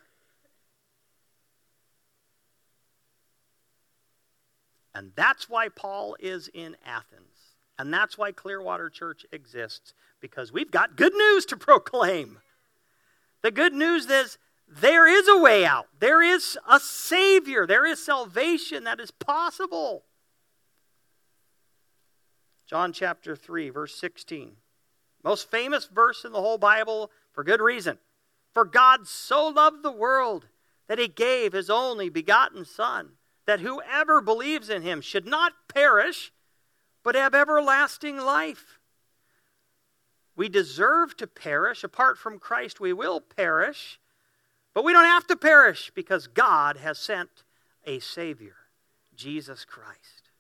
And 4.94 5.10
that's 5.16 5.48
why 5.48 5.68
Paul 5.68 6.16
is 6.20 6.48
in 6.54 6.76
Athens. 6.86 7.56
And 7.76 7.92
that's 7.92 8.18
why 8.18 8.30
Clearwater 8.30 8.88
Church 8.88 9.26
exists, 9.32 9.94
because 10.20 10.52
we've 10.52 10.70
got 10.70 10.94
good 10.94 11.14
news 11.14 11.44
to 11.46 11.56
proclaim. 11.56 12.38
The 13.42 13.50
good 13.50 13.72
news 13.72 14.08
is 14.08 14.38
there 14.70 15.08
is 15.08 15.26
a 15.26 15.38
way 15.38 15.64
out. 15.64 15.88
There 15.98 16.22
is 16.22 16.56
a 16.68 16.78
Savior. 16.78 17.66
There 17.66 17.84
is 17.84 18.04
salvation 18.04 18.84
that 18.84 19.00
is 19.00 19.10
possible. 19.10 20.04
John 22.66 22.92
chapter 22.92 23.34
3, 23.34 23.70
verse 23.70 23.96
16. 23.96 24.52
Most 25.24 25.50
famous 25.50 25.86
verse 25.86 26.24
in 26.24 26.30
the 26.30 26.40
whole 26.40 26.56
Bible 26.56 27.10
for 27.32 27.42
good 27.42 27.60
reason. 27.60 27.98
For 28.54 28.64
God 28.64 29.08
so 29.08 29.48
loved 29.48 29.82
the 29.82 29.90
world 29.90 30.46
that 30.86 31.00
he 31.00 31.08
gave 31.08 31.52
his 31.52 31.68
only 31.68 32.08
begotten 32.08 32.64
Son, 32.64 33.12
that 33.46 33.60
whoever 33.60 34.20
believes 34.20 34.70
in 34.70 34.82
him 34.82 35.00
should 35.00 35.26
not 35.26 35.52
perish, 35.72 36.32
but 37.02 37.16
have 37.16 37.34
everlasting 37.34 38.18
life. 38.18 38.78
We 40.36 40.48
deserve 40.48 41.16
to 41.16 41.26
perish. 41.26 41.82
Apart 41.82 42.18
from 42.18 42.38
Christ, 42.38 42.80
we 42.80 42.92
will 42.92 43.20
perish. 43.20 43.98
But 44.74 44.84
we 44.84 44.92
don't 44.92 45.04
have 45.04 45.26
to 45.28 45.36
perish 45.36 45.90
because 45.94 46.26
God 46.26 46.76
has 46.76 46.98
sent 46.98 47.30
a 47.84 47.98
Savior, 47.98 48.54
Jesus 49.16 49.64
Christ. 49.64 50.30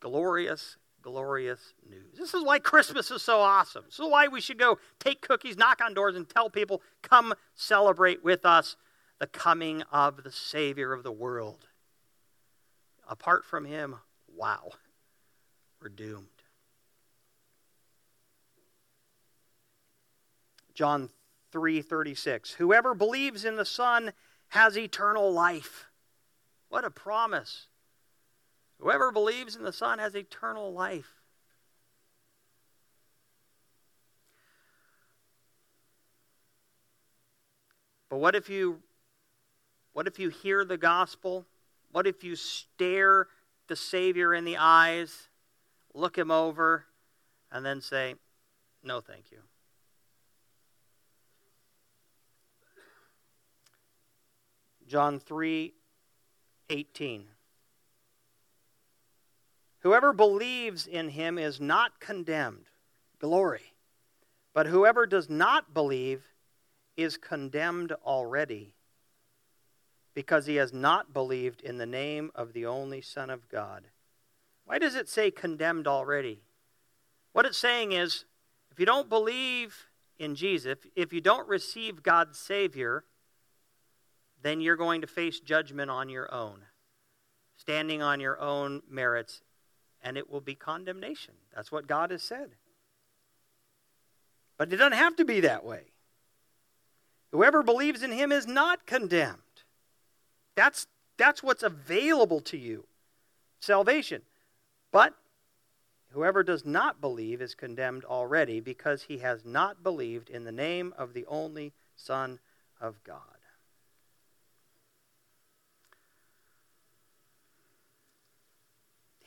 Glorious, 0.00 0.76
glorious 1.00 1.74
news. 1.88 2.18
This 2.18 2.34
is 2.34 2.44
why 2.44 2.58
Christmas 2.58 3.10
is 3.10 3.22
so 3.22 3.40
awesome. 3.40 3.84
This 3.86 3.98
is 3.98 4.10
why 4.10 4.28
we 4.28 4.40
should 4.40 4.58
go 4.58 4.78
take 4.98 5.22
cookies, 5.22 5.56
knock 5.56 5.80
on 5.82 5.94
doors, 5.94 6.16
and 6.16 6.28
tell 6.28 6.50
people, 6.50 6.82
come 7.02 7.34
celebrate 7.54 8.22
with 8.22 8.44
us 8.44 8.76
the 9.18 9.26
coming 9.26 9.82
of 9.92 10.24
the 10.24 10.32
Savior 10.32 10.92
of 10.92 11.02
the 11.02 11.12
world. 11.12 11.66
Apart 13.08 13.44
from 13.44 13.64
Him, 13.64 13.96
wow, 14.36 14.70
we're 15.80 15.88
doomed. 15.88 16.26
John 20.74 21.10
3:36. 21.52 22.54
Whoever 22.54 22.94
believes 22.94 23.44
in 23.44 23.56
the 23.56 23.64
Son 23.64 24.12
has 24.48 24.76
eternal 24.76 25.32
life. 25.32 25.86
What 26.68 26.84
a 26.84 26.90
promise. 26.90 27.68
Whoever 28.78 29.12
believes 29.12 29.54
in 29.54 29.62
the 29.62 29.72
Son 29.72 29.98
has 29.98 30.16
eternal 30.16 30.72
life. 30.72 31.20
But 38.08 38.18
what 38.18 38.34
if 38.34 38.50
you 38.50 38.82
what 39.92 40.06
if 40.06 40.18
you 40.18 40.30
hear 40.30 40.64
the 40.64 40.78
gospel? 40.78 41.46
What 41.90 42.06
if 42.06 42.24
you 42.24 42.34
stare 42.36 43.28
the 43.68 43.76
Savior 43.76 44.34
in 44.34 44.44
the 44.44 44.56
eyes, 44.56 45.28
look 45.94 46.16
him 46.16 46.30
over, 46.30 46.86
and 47.50 47.64
then 47.64 47.80
say, 47.80 48.14
No, 48.82 49.00
thank 49.00 49.30
you? 49.30 49.38
John 54.92 55.18
3 55.18 55.72
18. 56.68 57.24
Whoever 59.78 60.12
believes 60.12 60.86
in 60.86 61.08
him 61.08 61.38
is 61.38 61.58
not 61.58 61.98
condemned. 61.98 62.66
Glory. 63.18 63.72
But 64.52 64.66
whoever 64.66 65.06
does 65.06 65.30
not 65.30 65.72
believe 65.72 66.24
is 66.94 67.16
condemned 67.16 67.92
already 68.04 68.74
because 70.12 70.44
he 70.44 70.56
has 70.56 70.74
not 70.74 71.14
believed 71.14 71.62
in 71.62 71.78
the 71.78 71.86
name 71.86 72.30
of 72.34 72.52
the 72.52 72.66
only 72.66 73.00
Son 73.00 73.30
of 73.30 73.48
God. 73.48 73.84
Why 74.66 74.78
does 74.78 74.94
it 74.94 75.08
say 75.08 75.30
condemned 75.30 75.86
already? 75.86 76.42
What 77.32 77.46
it's 77.46 77.56
saying 77.56 77.92
is 77.92 78.26
if 78.70 78.78
you 78.78 78.84
don't 78.84 79.08
believe 79.08 79.86
in 80.18 80.34
Jesus, 80.34 80.76
if 80.94 81.14
you 81.14 81.22
don't 81.22 81.48
receive 81.48 82.02
God's 82.02 82.38
Savior, 82.38 83.04
then 84.42 84.60
you're 84.60 84.76
going 84.76 85.00
to 85.00 85.06
face 85.06 85.40
judgment 85.40 85.90
on 85.90 86.08
your 86.08 86.32
own, 86.32 86.60
standing 87.56 88.02
on 88.02 88.20
your 88.20 88.40
own 88.40 88.82
merits, 88.88 89.42
and 90.02 90.16
it 90.16 90.30
will 90.30 90.40
be 90.40 90.54
condemnation. 90.54 91.34
That's 91.54 91.70
what 91.70 91.86
God 91.86 92.10
has 92.10 92.22
said. 92.22 92.50
But 94.58 94.72
it 94.72 94.76
doesn't 94.76 94.98
have 94.98 95.16
to 95.16 95.24
be 95.24 95.40
that 95.40 95.64
way. 95.64 95.82
Whoever 97.30 97.62
believes 97.62 98.02
in 98.02 98.12
him 98.12 98.30
is 98.30 98.46
not 98.46 98.86
condemned. 98.86 99.38
That's, 100.54 100.86
that's 101.16 101.42
what's 101.42 101.62
available 101.62 102.40
to 102.42 102.58
you 102.58 102.84
salvation. 103.60 104.22
But 104.90 105.14
whoever 106.10 106.42
does 106.42 106.64
not 106.64 107.00
believe 107.00 107.40
is 107.40 107.54
condemned 107.54 108.04
already 108.04 108.60
because 108.60 109.04
he 109.04 109.18
has 109.18 109.44
not 109.44 109.82
believed 109.82 110.28
in 110.28 110.44
the 110.44 110.52
name 110.52 110.92
of 110.98 111.14
the 111.14 111.24
only 111.26 111.72
Son 111.96 112.38
of 112.80 113.02
God. 113.04 113.20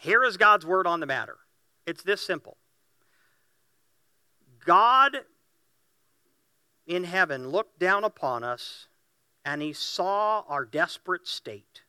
Here 0.06 0.24
is 0.24 0.38
God's 0.38 0.68
word 0.68 0.86
on 0.86 1.00
the 1.00 1.08
matter 1.08 1.38
it's 1.88 2.04
this 2.04 2.22
simple 2.22 2.58
God 4.64 5.18
in 6.86 7.06
heaven 7.06 7.50
looked 7.50 7.80
down 7.80 8.04
upon 8.04 8.44
us 8.44 8.86
and 9.44 9.64
he 9.64 9.74
saw 9.74 10.44
our 10.48 10.64
desperate 10.64 11.28
state. 11.28 11.82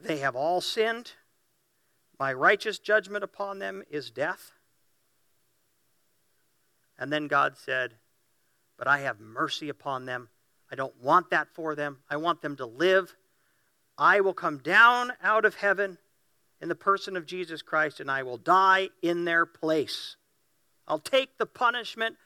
They 0.00 0.18
have 0.18 0.36
all 0.36 0.60
sinned. 0.60 1.14
My 2.16 2.32
righteous 2.32 2.78
judgment 2.78 3.24
upon 3.24 3.58
them 3.58 3.82
is 3.90 4.12
death. 4.12 4.52
And 6.96 7.12
then 7.12 7.26
God 7.26 7.56
said, 7.56 7.94
But 8.78 8.86
I 8.86 8.98
have 8.98 9.18
mercy 9.18 9.68
upon 9.68 10.04
them. 10.04 10.28
I 10.70 10.76
don't 10.76 11.02
want 11.02 11.30
that 11.30 11.48
for 11.54 11.74
them. 11.74 11.98
I 12.08 12.18
want 12.18 12.40
them 12.40 12.54
to 12.56 12.66
live. 12.66 13.16
I 13.98 14.20
will 14.20 14.34
come 14.34 14.58
down 14.58 15.12
out 15.20 15.44
of 15.44 15.56
heaven 15.56 15.98
in 16.60 16.68
the 16.68 16.74
person 16.74 17.16
of 17.16 17.26
Jesus 17.26 17.62
Christ, 17.62 18.00
and 18.00 18.10
I 18.10 18.22
will 18.22 18.36
die 18.36 18.90
in 19.02 19.24
their 19.24 19.46
place. 19.46 20.16
I'll 20.86 20.98
take 20.98 21.38
the 21.38 21.46
punishment 21.46 22.16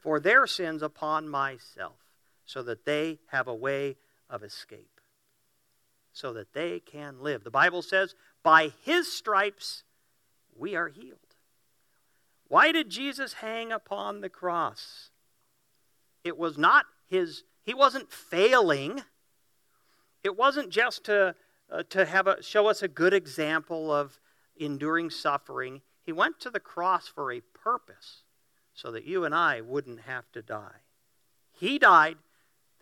for 0.00 0.20
their 0.20 0.46
sins 0.46 0.82
upon 0.82 1.28
myself 1.28 1.96
so 2.44 2.62
that 2.62 2.84
they 2.84 3.18
have 3.28 3.48
a 3.48 3.54
way 3.54 3.96
of 4.30 4.42
escape, 4.42 5.00
so 6.12 6.32
that 6.34 6.52
they 6.52 6.80
can 6.80 7.20
live. 7.20 7.42
The 7.42 7.50
Bible 7.50 7.82
says, 7.82 8.14
by 8.42 8.72
his 8.84 9.12
stripes 9.12 9.82
we 10.56 10.76
are 10.76 10.88
healed. 10.88 11.18
Why 12.48 12.70
did 12.70 12.88
Jesus 12.88 13.32
hang 13.34 13.72
upon 13.72 14.20
the 14.20 14.28
cross? 14.28 15.10
It 16.22 16.38
was 16.38 16.56
not 16.56 16.84
his, 17.08 17.42
he 17.64 17.74
wasn't 17.74 18.12
failing. 18.12 19.02
It 20.22 20.36
wasn't 20.36 20.70
just 20.70 21.04
to, 21.04 21.34
uh, 21.70 21.82
to 21.90 22.04
have 22.04 22.26
a, 22.26 22.42
show 22.42 22.68
us 22.68 22.82
a 22.82 22.88
good 22.88 23.12
example 23.12 23.92
of 23.92 24.20
enduring 24.56 25.10
suffering. 25.10 25.82
He 26.02 26.12
went 26.12 26.40
to 26.40 26.50
the 26.50 26.60
cross 26.60 27.08
for 27.08 27.32
a 27.32 27.40
purpose 27.40 28.22
so 28.74 28.90
that 28.92 29.04
you 29.04 29.24
and 29.24 29.34
I 29.34 29.60
wouldn't 29.60 30.00
have 30.02 30.30
to 30.32 30.42
die. 30.42 30.82
He 31.52 31.78
died 31.78 32.18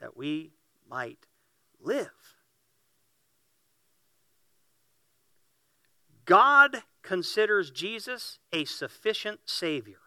that 0.00 0.16
we 0.16 0.52
might 0.88 1.26
live. 1.80 2.10
God 6.24 6.82
considers 7.02 7.70
Jesus 7.70 8.38
a 8.52 8.64
sufficient 8.64 9.40
Savior. 9.44 9.98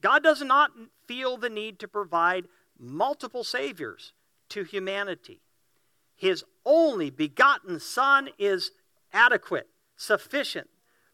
God 0.00 0.22
does 0.22 0.42
not 0.42 0.72
feel 1.06 1.36
the 1.36 1.48
need 1.48 1.78
to 1.78 1.88
provide 1.88 2.44
multiple 2.78 3.44
Saviors 3.44 4.12
to 4.50 4.64
humanity. 4.64 5.40
His 6.16 6.44
only 6.64 7.10
begotten 7.10 7.80
Son 7.80 8.30
is 8.38 8.70
adequate, 9.12 9.68
sufficient. 9.96 10.68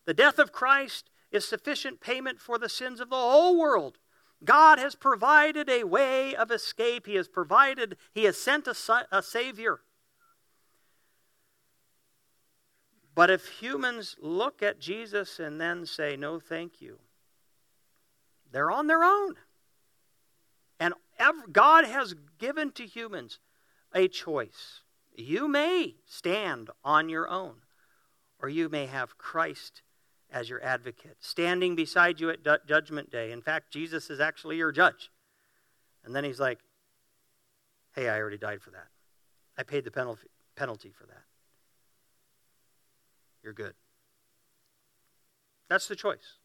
The 0.05 0.15
death 0.15 0.39
of 0.39 0.53
Christ 0.53 1.11
is 1.31 1.47
sufficient 1.47 2.01
payment 2.01 2.41
for 2.41 2.59
the 2.59 2.69
sins 2.69 3.01
of 3.01 3.11
the 3.11 3.17
whole 3.17 3.59
world. 3.59 3.99
God 4.43 4.79
has 4.79 4.95
provided 4.95 5.69
a 5.69 5.85
way 5.85 6.35
of 6.35 6.51
escape. 6.51 7.07
He 7.07 7.17
has 7.17 7.29
provided, 7.29 7.97
He 8.13 8.25
has 8.25 8.39
sent 8.39 8.67
a, 8.67 8.75
a 9.13 9.23
Savior. 9.23 9.81
But 13.15 13.31
if 13.31 13.49
humans 13.49 14.17
look 14.21 14.63
at 14.63 14.81
Jesus 14.81 15.39
and 15.39 15.61
then 15.61 15.85
say, 15.85 16.17
no, 16.17 16.41
thank 16.41 16.81
you, 16.81 16.99
they're 18.51 18.71
on 18.71 18.87
their 18.87 19.05
own. 19.05 19.35
And 20.79 20.95
God 21.53 21.85
has 21.85 22.15
given 22.39 22.73
to 22.73 22.87
humans 22.87 23.39
a 23.95 24.09
choice. 24.09 24.81
You 25.20 25.48
may 25.48 25.96
stand 26.06 26.70
on 26.85 27.09
your 27.09 27.28
own, 27.28 27.56
or 28.40 28.48
you 28.48 28.68
may 28.68 28.87
have 28.87 29.18
Christ 29.18 29.83
as 30.33 30.48
your 30.48 30.62
advocate, 30.62 31.16
standing 31.20 31.74
beside 31.74 32.20
you 32.20 32.30
at 32.30 32.66
Judgment 32.66 33.11
Day. 33.11 33.33
In 33.33 33.42
fact, 33.42 33.72
Jesus 33.72 34.11
is 34.11 34.20
actually 34.20 34.56
your 34.56 34.72
judge. 34.72 35.11
And 36.04 36.14
then 36.14 36.24
he's 36.24 36.40
like, 36.40 36.61
hey, 37.94 38.09
I 38.09 38.18
already 38.18 38.38
died 38.38 38.62
for 38.62 38.70
that. 38.70 38.87
I 39.59 39.64
paid 39.64 39.85
the 39.85 39.90
penalty, 39.90 40.28
penalty 40.56 40.90
for 40.90 41.06
that 41.06 41.24
you're 43.42 43.52
good. 43.52 43.74
That's 45.68 45.88
the 45.88 45.96
choice. 45.96 46.38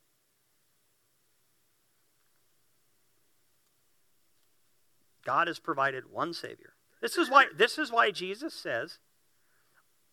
God 5.26 5.48
has 5.48 5.60
provided 5.60 6.12
one 6.12 6.34
Savior. 6.34 6.75
This 7.06 7.20
is 7.20 7.30
why, 7.30 7.46
this 7.56 7.78
is 7.78 7.92
why 7.92 8.10
Jesus 8.10 8.52
says, 8.52 8.98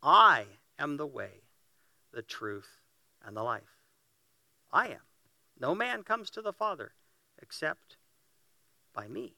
I 0.03 0.45
am 0.79 0.99
the 0.99 1.07
way, 1.07 1.41
the 2.13 2.21
truth, 2.21 2.69
and 3.27 3.35
the 3.35 3.43
life. 3.43 3.79
I 4.71 4.89
am. 4.89 5.01
No 5.59 5.75
man 5.75 6.03
comes 6.03 6.29
to 6.29 6.43
the 6.43 6.53
Father 6.53 6.93
except 7.41 7.97
by 8.95 9.09
me. 9.09 9.37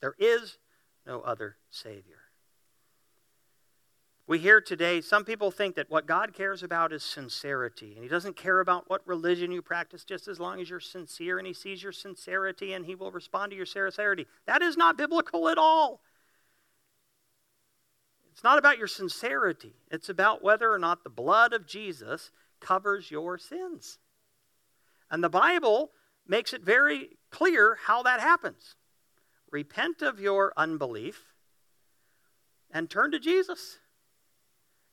There 0.00 0.14
is 0.20 0.58
no 1.04 1.20
other 1.22 1.56
Savior. 1.68 2.20
We 4.28 4.38
hear 4.38 4.60
today, 4.60 5.00
some 5.00 5.24
people 5.24 5.50
think 5.50 5.74
that 5.74 5.90
what 5.90 6.06
God 6.06 6.32
cares 6.32 6.62
about 6.62 6.92
is 6.92 7.02
sincerity. 7.02 7.94
And 7.94 8.04
He 8.04 8.08
doesn't 8.08 8.36
care 8.36 8.60
about 8.60 8.88
what 8.88 9.04
religion 9.04 9.50
you 9.50 9.62
practice 9.62 10.04
just 10.04 10.28
as 10.28 10.38
long 10.38 10.60
as 10.60 10.70
you're 10.70 10.78
sincere 10.78 11.38
and 11.38 11.46
He 11.48 11.54
sees 11.54 11.82
your 11.82 11.90
sincerity 11.90 12.72
and 12.72 12.86
He 12.86 12.94
will 12.94 13.10
respond 13.10 13.50
to 13.50 13.56
your 13.56 13.66
sincerity. 13.66 14.28
That 14.46 14.62
is 14.62 14.76
not 14.76 14.96
biblical 14.96 15.48
at 15.48 15.58
all. 15.58 16.00
It's 18.32 18.44
not 18.44 18.58
about 18.58 18.78
your 18.78 18.86
sincerity, 18.86 19.74
it's 19.90 20.08
about 20.08 20.42
whether 20.42 20.72
or 20.72 20.78
not 20.78 21.04
the 21.04 21.10
blood 21.10 21.52
of 21.52 21.66
Jesus 21.66 22.30
covers 22.60 23.10
your 23.10 23.38
sins. 23.38 23.98
And 25.10 25.24
the 25.24 25.28
Bible 25.28 25.90
makes 26.26 26.52
it 26.52 26.62
very 26.62 27.18
clear 27.30 27.78
how 27.86 28.02
that 28.04 28.20
happens. 28.20 28.76
Repent 29.50 30.00
of 30.00 30.20
your 30.20 30.52
unbelief 30.56 31.34
and 32.70 32.88
turn 32.88 33.10
to 33.10 33.18
Jesus. 33.18 33.78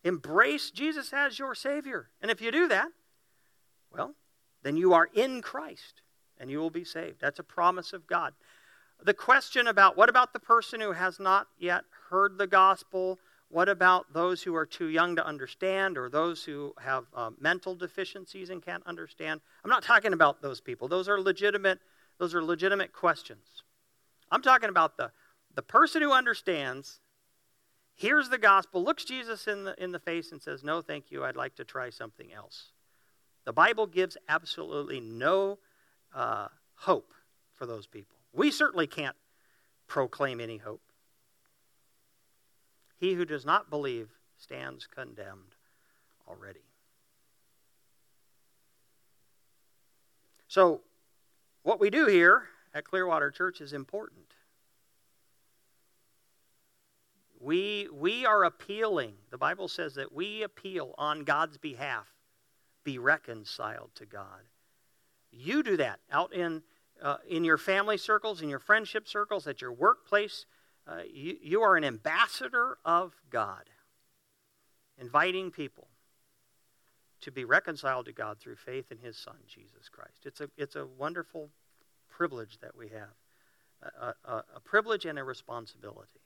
Embrace 0.04 0.72
Jesus 0.72 1.14
as 1.14 1.38
your 1.38 1.54
Savior. 1.54 2.10
And 2.22 2.32
if 2.32 2.42
you 2.42 2.52
do 2.52 2.68
that, 2.70 2.88
well, 3.92 4.16
then 4.64 4.78
you 4.78 4.94
are 4.94 5.10
in 5.14 5.42
Christ 5.42 6.02
and 6.40 6.50
you 6.50 6.60
will 6.60 6.70
be 6.70 6.84
saved. 6.84 7.18
That's 7.20 7.40
a 7.40 7.44
promise 7.44 7.94
of 7.94 8.08
God. 8.08 8.34
The 9.04 9.14
question 9.14 9.68
about 9.68 9.96
what 9.96 10.10
about 10.10 10.34
the 10.34 10.40
person 10.40 10.82
who 10.82 10.94
has 10.94 11.20
not 11.20 11.48
yet 11.60 11.84
heard 12.10 12.38
the 12.38 12.48
gospel? 12.48 13.20
What 13.50 13.70
about 13.70 14.12
those 14.14 14.44
who 14.44 14.56
are 14.56 14.66
too 14.66 14.88
young 14.88 15.16
to 15.16 15.26
understand 15.26 15.98
or 15.98 16.10
those 16.10 16.44
who 16.44 16.74
have 16.80 17.06
uh, 17.14 17.30
mental 17.40 17.76
deficiencies 17.76 18.50
and 18.50 18.62
can't 18.62 18.86
understand? 18.86 19.40
I'm 19.64 19.70
not 19.70 19.84
talking 19.84 20.14
about 20.14 20.42
those 20.42 20.60
people. 20.60 20.88
Those 20.88 21.08
are 21.08 21.20
legitimate, 21.20 21.80
those 22.18 22.36
are 22.36 22.44
legitimate 22.44 22.92
questions. 22.92 23.64
I'm 24.30 24.42
talking 24.42 24.70
about 24.70 24.98
the, 24.98 25.12
the 25.56 25.62
person 25.62 26.02
who 26.02 26.12
understands 26.12 27.00
hears 27.96 28.30
the 28.30 28.38
gospel, 28.38 28.84
looks 28.84 29.04
Jesus 29.06 29.48
in 29.48 29.64
the, 29.64 29.84
in 29.84 29.92
the 29.92 30.00
face, 30.00 30.32
and 30.32 30.42
says, 30.42 30.64
No, 30.64 30.82
thank 30.82 31.10
you, 31.10 31.24
I'd 31.24 31.36
like 31.36 31.56
to 31.56 31.64
try 31.64 31.90
something 31.90 32.32
else. 32.34 32.72
The 33.46 33.54
Bible 33.54 33.88
gives 33.88 34.18
absolutely 34.28 35.00
no 35.00 35.58
uh, 36.14 36.48
hope 36.76 37.14
for 37.56 37.66
those 37.66 37.88
people. 37.88 38.18
We 38.34 38.52
certainly 38.52 38.88
can't 38.88 39.16
proclaim 39.88 40.40
any 40.42 40.58
hope. 40.58 40.82
He 42.98 43.14
who 43.14 43.26
does 43.26 43.46
not 43.46 43.70
believe 43.70 44.10
stands 44.38 44.88
condemned 44.88 45.56
already. 46.28 46.62
So, 50.48 50.82
what 51.64 51.80
we 51.80 51.90
do 51.90 52.06
here 52.06 52.44
at 52.74 52.86
Clearwater 52.86 53.32
Church 53.32 53.60
is 53.60 53.74
important. 53.74 54.34
We, 57.40 57.88
we 57.94 58.26
are 58.26 58.46
appealing. 58.46 59.14
The 59.30 59.38
Bible 59.38 59.68
says 59.68 59.96
that 59.96 60.12
we 60.12 60.44
appeal 60.44 60.96
on 60.98 61.24
God's 61.24 61.58
behalf. 61.58 62.08
Be 62.84 62.98
reconciled 62.98 63.92
to 63.96 64.06
God. 64.06 64.48
You 65.32 65.62
do 65.62 65.78
that 65.78 66.00
out 66.12 66.34
in, 66.34 66.64
uh, 67.02 67.18
in 67.28 67.44
your 67.44 67.58
family 67.58 67.98
circles, 67.98 68.42
in 68.42 68.50
your 68.50 68.60
friendship 68.60 69.08
circles, 69.08 69.46
at 69.46 69.62
your 69.62 69.74
workplace. 69.74 70.46
Uh, 70.88 71.02
you, 71.12 71.36
you 71.42 71.62
are 71.62 71.76
an 71.76 71.84
ambassador 71.84 72.78
of 72.86 73.14
God, 73.30 73.70
inviting 74.98 75.52
people 75.52 75.88
to 77.22 77.32
be 77.32 77.44
reconciled 77.44 78.06
to 78.06 78.14
God 78.14 78.40
through 78.40 78.56
faith 78.56 78.92
in 78.92 79.00
His 79.00 79.18
Son, 79.18 79.36
Jesus 79.48 79.90
Christ. 79.90 80.26
It's 80.26 80.40
a, 80.40 80.50
it's 80.58 80.76
a 80.76 80.86
wonderful 80.86 81.50
privilege 82.10 82.60
that 82.62 82.76
we 82.76 82.90
have, 82.90 83.92
a, 84.02 84.32
a, 84.32 84.44
a 84.56 84.60
privilege 84.62 85.06
and 85.06 85.20
a 85.20 85.24
responsibility. 85.24 86.22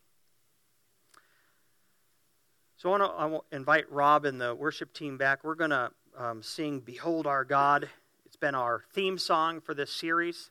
So 2.78 2.94
I 2.94 2.98
want, 3.26 3.44
to, 3.50 3.56
invite 3.56 3.92
Rob 3.92 4.26
and 4.26 4.40
the 4.40 4.54
worship 4.56 4.94
team 4.94 5.18
back. 5.18 5.44
We're 5.44 5.56
going 5.56 5.70
to 5.70 5.92
um, 6.18 6.42
sing 6.44 6.80
Behold 6.80 7.28
Our 7.28 7.46
God. 7.46 7.90
It's 8.26 8.36
been 8.36 8.56
our 8.56 8.84
theme 8.94 9.18
song 9.18 9.62
for 9.62 9.74
this 9.74 9.92
series. 9.92 10.50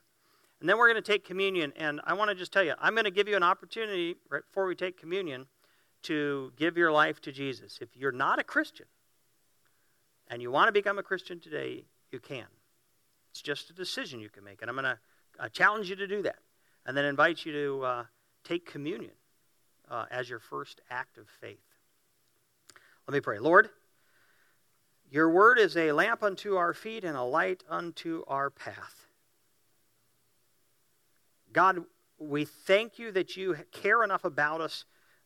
And 0.61 0.69
then 0.69 0.77
we're 0.77 0.89
going 0.89 1.01
to 1.03 1.11
take 1.11 1.25
communion. 1.25 1.73
And 1.75 1.99
I 2.05 2.13
want 2.13 2.29
to 2.29 2.35
just 2.35 2.53
tell 2.53 2.63
you, 2.63 2.75
I'm 2.79 2.93
going 2.93 3.05
to 3.05 3.11
give 3.11 3.27
you 3.27 3.35
an 3.35 3.43
opportunity 3.43 4.15
right 4.29 4.43
before 4.47 4.67
we 4.67 4.75
take 4.75 4.97
communion 4.97 5.47
to 6.03 6.53
give 6.55 6.77
your 6.77 6.91
life 6.91 7.19
to 7.21 7.31
Jesus. 7.31 7.79
If 7.81 7.97
you're 7.97 8.11
not 8.11 8.39
a 8.39 8.43
Christian 8.43 8.85
and 10.29 10.39
you 10.39 10.51
want 10.51 10.67
to 10.67 10.71
become 10.71 10.99
a 10.99 11.03
Christian 11.03 11.39
today, 11.39 11.85
you 12.11 12.19
can. 12.19 12.45
It's 13.31 13.41
just 13.41 13.71
a 13.71 13.73
decision 13.73 14.19
you 14.19 14.29
can 14.29 14.43
make. 14.43 14.61
And 14.61 14.69
I'm 14.69 14.75
going 14.75 14.85
to 14.85 15.49
challenge 15.49 15.89
you 15.89 15.95
to 15.95 16.07
do 16.07 16.21
that. 16.21 16.37
And 16.85 16.95
then 16.95 17.05
invite 17.05 17.43
you 17.43 17.51
to 17.53 17.83
uh, 17.83 18.03
take 18.43 18.65
communion 18.65 19.13
uh, 19.89 20.05
as 20.11 20.29
your 20.29 20.39
first 20.39 20.79
act 20.91 21.17
of 21.17 21.27
faith. 21.27 21.57
Let 23.07 23.13
me 23.13 23.19
pray. 23.19 23.39
Lord, 23.39 23.69
your 25.09 25.29
word 25.31 25.57
is 25.57 25.75
a 25.75 25.91
lamp 25.91 26.21
unto 26.21 26.55
our 26.55 26.73
feet 26.73 27.03
and 27.03 27.17
a 27.17 27.23
light 27.23 27.63
unto 27.67 28.23
our 28.27 28.51
path. 28.51 29.07
God, 31.53 31.83
we 32.19 32.45
thank 32.45 32.99
you 32.99 33.11
that 33.11 33.35
you 33.35 33.55
care 33.71 34.03
enough 34.03 34.23
about 34.23 34.61
us 34.61 34.85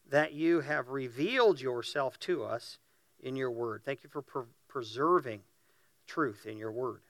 that 0.09 0.33
you 0.33 0.61
have 0.61 0.89
revealed 0.89 1.59
yourself 1.59 2.19
to 2.19 2.43
us 2.43 2.77
in 3.19 3.35
your 3.35 3.51
word. 3.51 3.81
Thank 3.83 4.03
you 4.03 4.09
for 4.09 4.21
pre- 4.21 4.43
preserving 4.67 5.41
truth 6.07 6.45
in 6.45 6.57
your 6.57 6.71
word. 6.71 7.01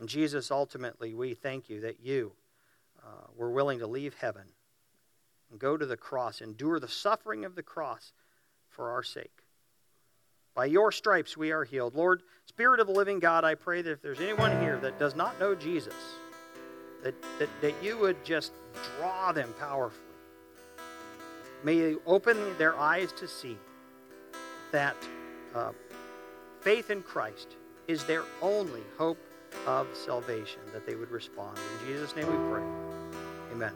And 0.00 0.08
Jesus, 0.08 0.50
ultimately, 0.50 1.14
we 1.14 1.34
thank 1.34 1.68
you 1.68 1.80
that 1.80 2.00
you 2.00 2.32
uh, 3.04 3.26
were 3.36 3.50
willing 3.50 3.80
to 3.80 3.86
leave 3.86 4.14
heaven 4.14 4.44
and 5.50 5.58
go 5.58 5.76
to 5.76 5.86
the 5.86 5.96
cross, 5.96 6.40
endure 6.40 6.78
the 6.80 6.88
suffering 6.88 7.44
of 7.44 7.54
the 7.54 7.62
cross 7.62 8.12
for 8.68 8.90
our 8.90 9.02
sake 9.02 9.42
By 10.54 10.66
your 10.66 10.92
stripes 10.92 11.36
we 11.36 11.52
are 11.52 11.64
healed. 11.64 11.94
Lord, 11.94 12.22
Spirit 12.46 12.80
of 12.80 12.86
the 12.86 12.92
living 12.92 13.18
God, 13.18 13.44
I 13.44 13.54
pray 13.54 13.82
that 13.82 13.90
if 13.90 14.02
there's 14.02 14.20
anyone 14.20 14.60
here 14.60 14.78
that 14.78 14.98
does 14.98 15.14
not 15.14 15.38
know 15.40 15.54
Jesus, 15.54 15.94
that, 17.02 17.14
that, 17.38 17.48
that 17.60 17.74
you 17.82 17.98
would 17.98 18.24
just 18.24 18.52
draw 18.96 19.32
them 19.32 19.52
powerfully. 19.58 20.02
May 21.64 21.74
you 21.74 22.02
open 22.06 22.36
their 22.58 22.78
eyes 22.78 23.12
to 23.12 23.26
see 23.26 23.58
that 24.70 24.96
uh, 25.54 25.72
faith 26.60 26.90
in 26.90 27.02
Christ 27.02 27.56
is 27.88 28.04
their 28.04 28.22
only 28.42 28.82
hope 28.96 29.18
of 29.66 29.86
salvation, 29.94 30.60
that 30.72 30.86
they 30.86 30.94
would 30.94 31.10
respond. 31.10 31.58
In 31.58 31.88
Jesus' 31.88 32.14
name 32.14 32.26
we 32.26 32.50
pray. 32.52 32.62
Amen. 33.52 33.72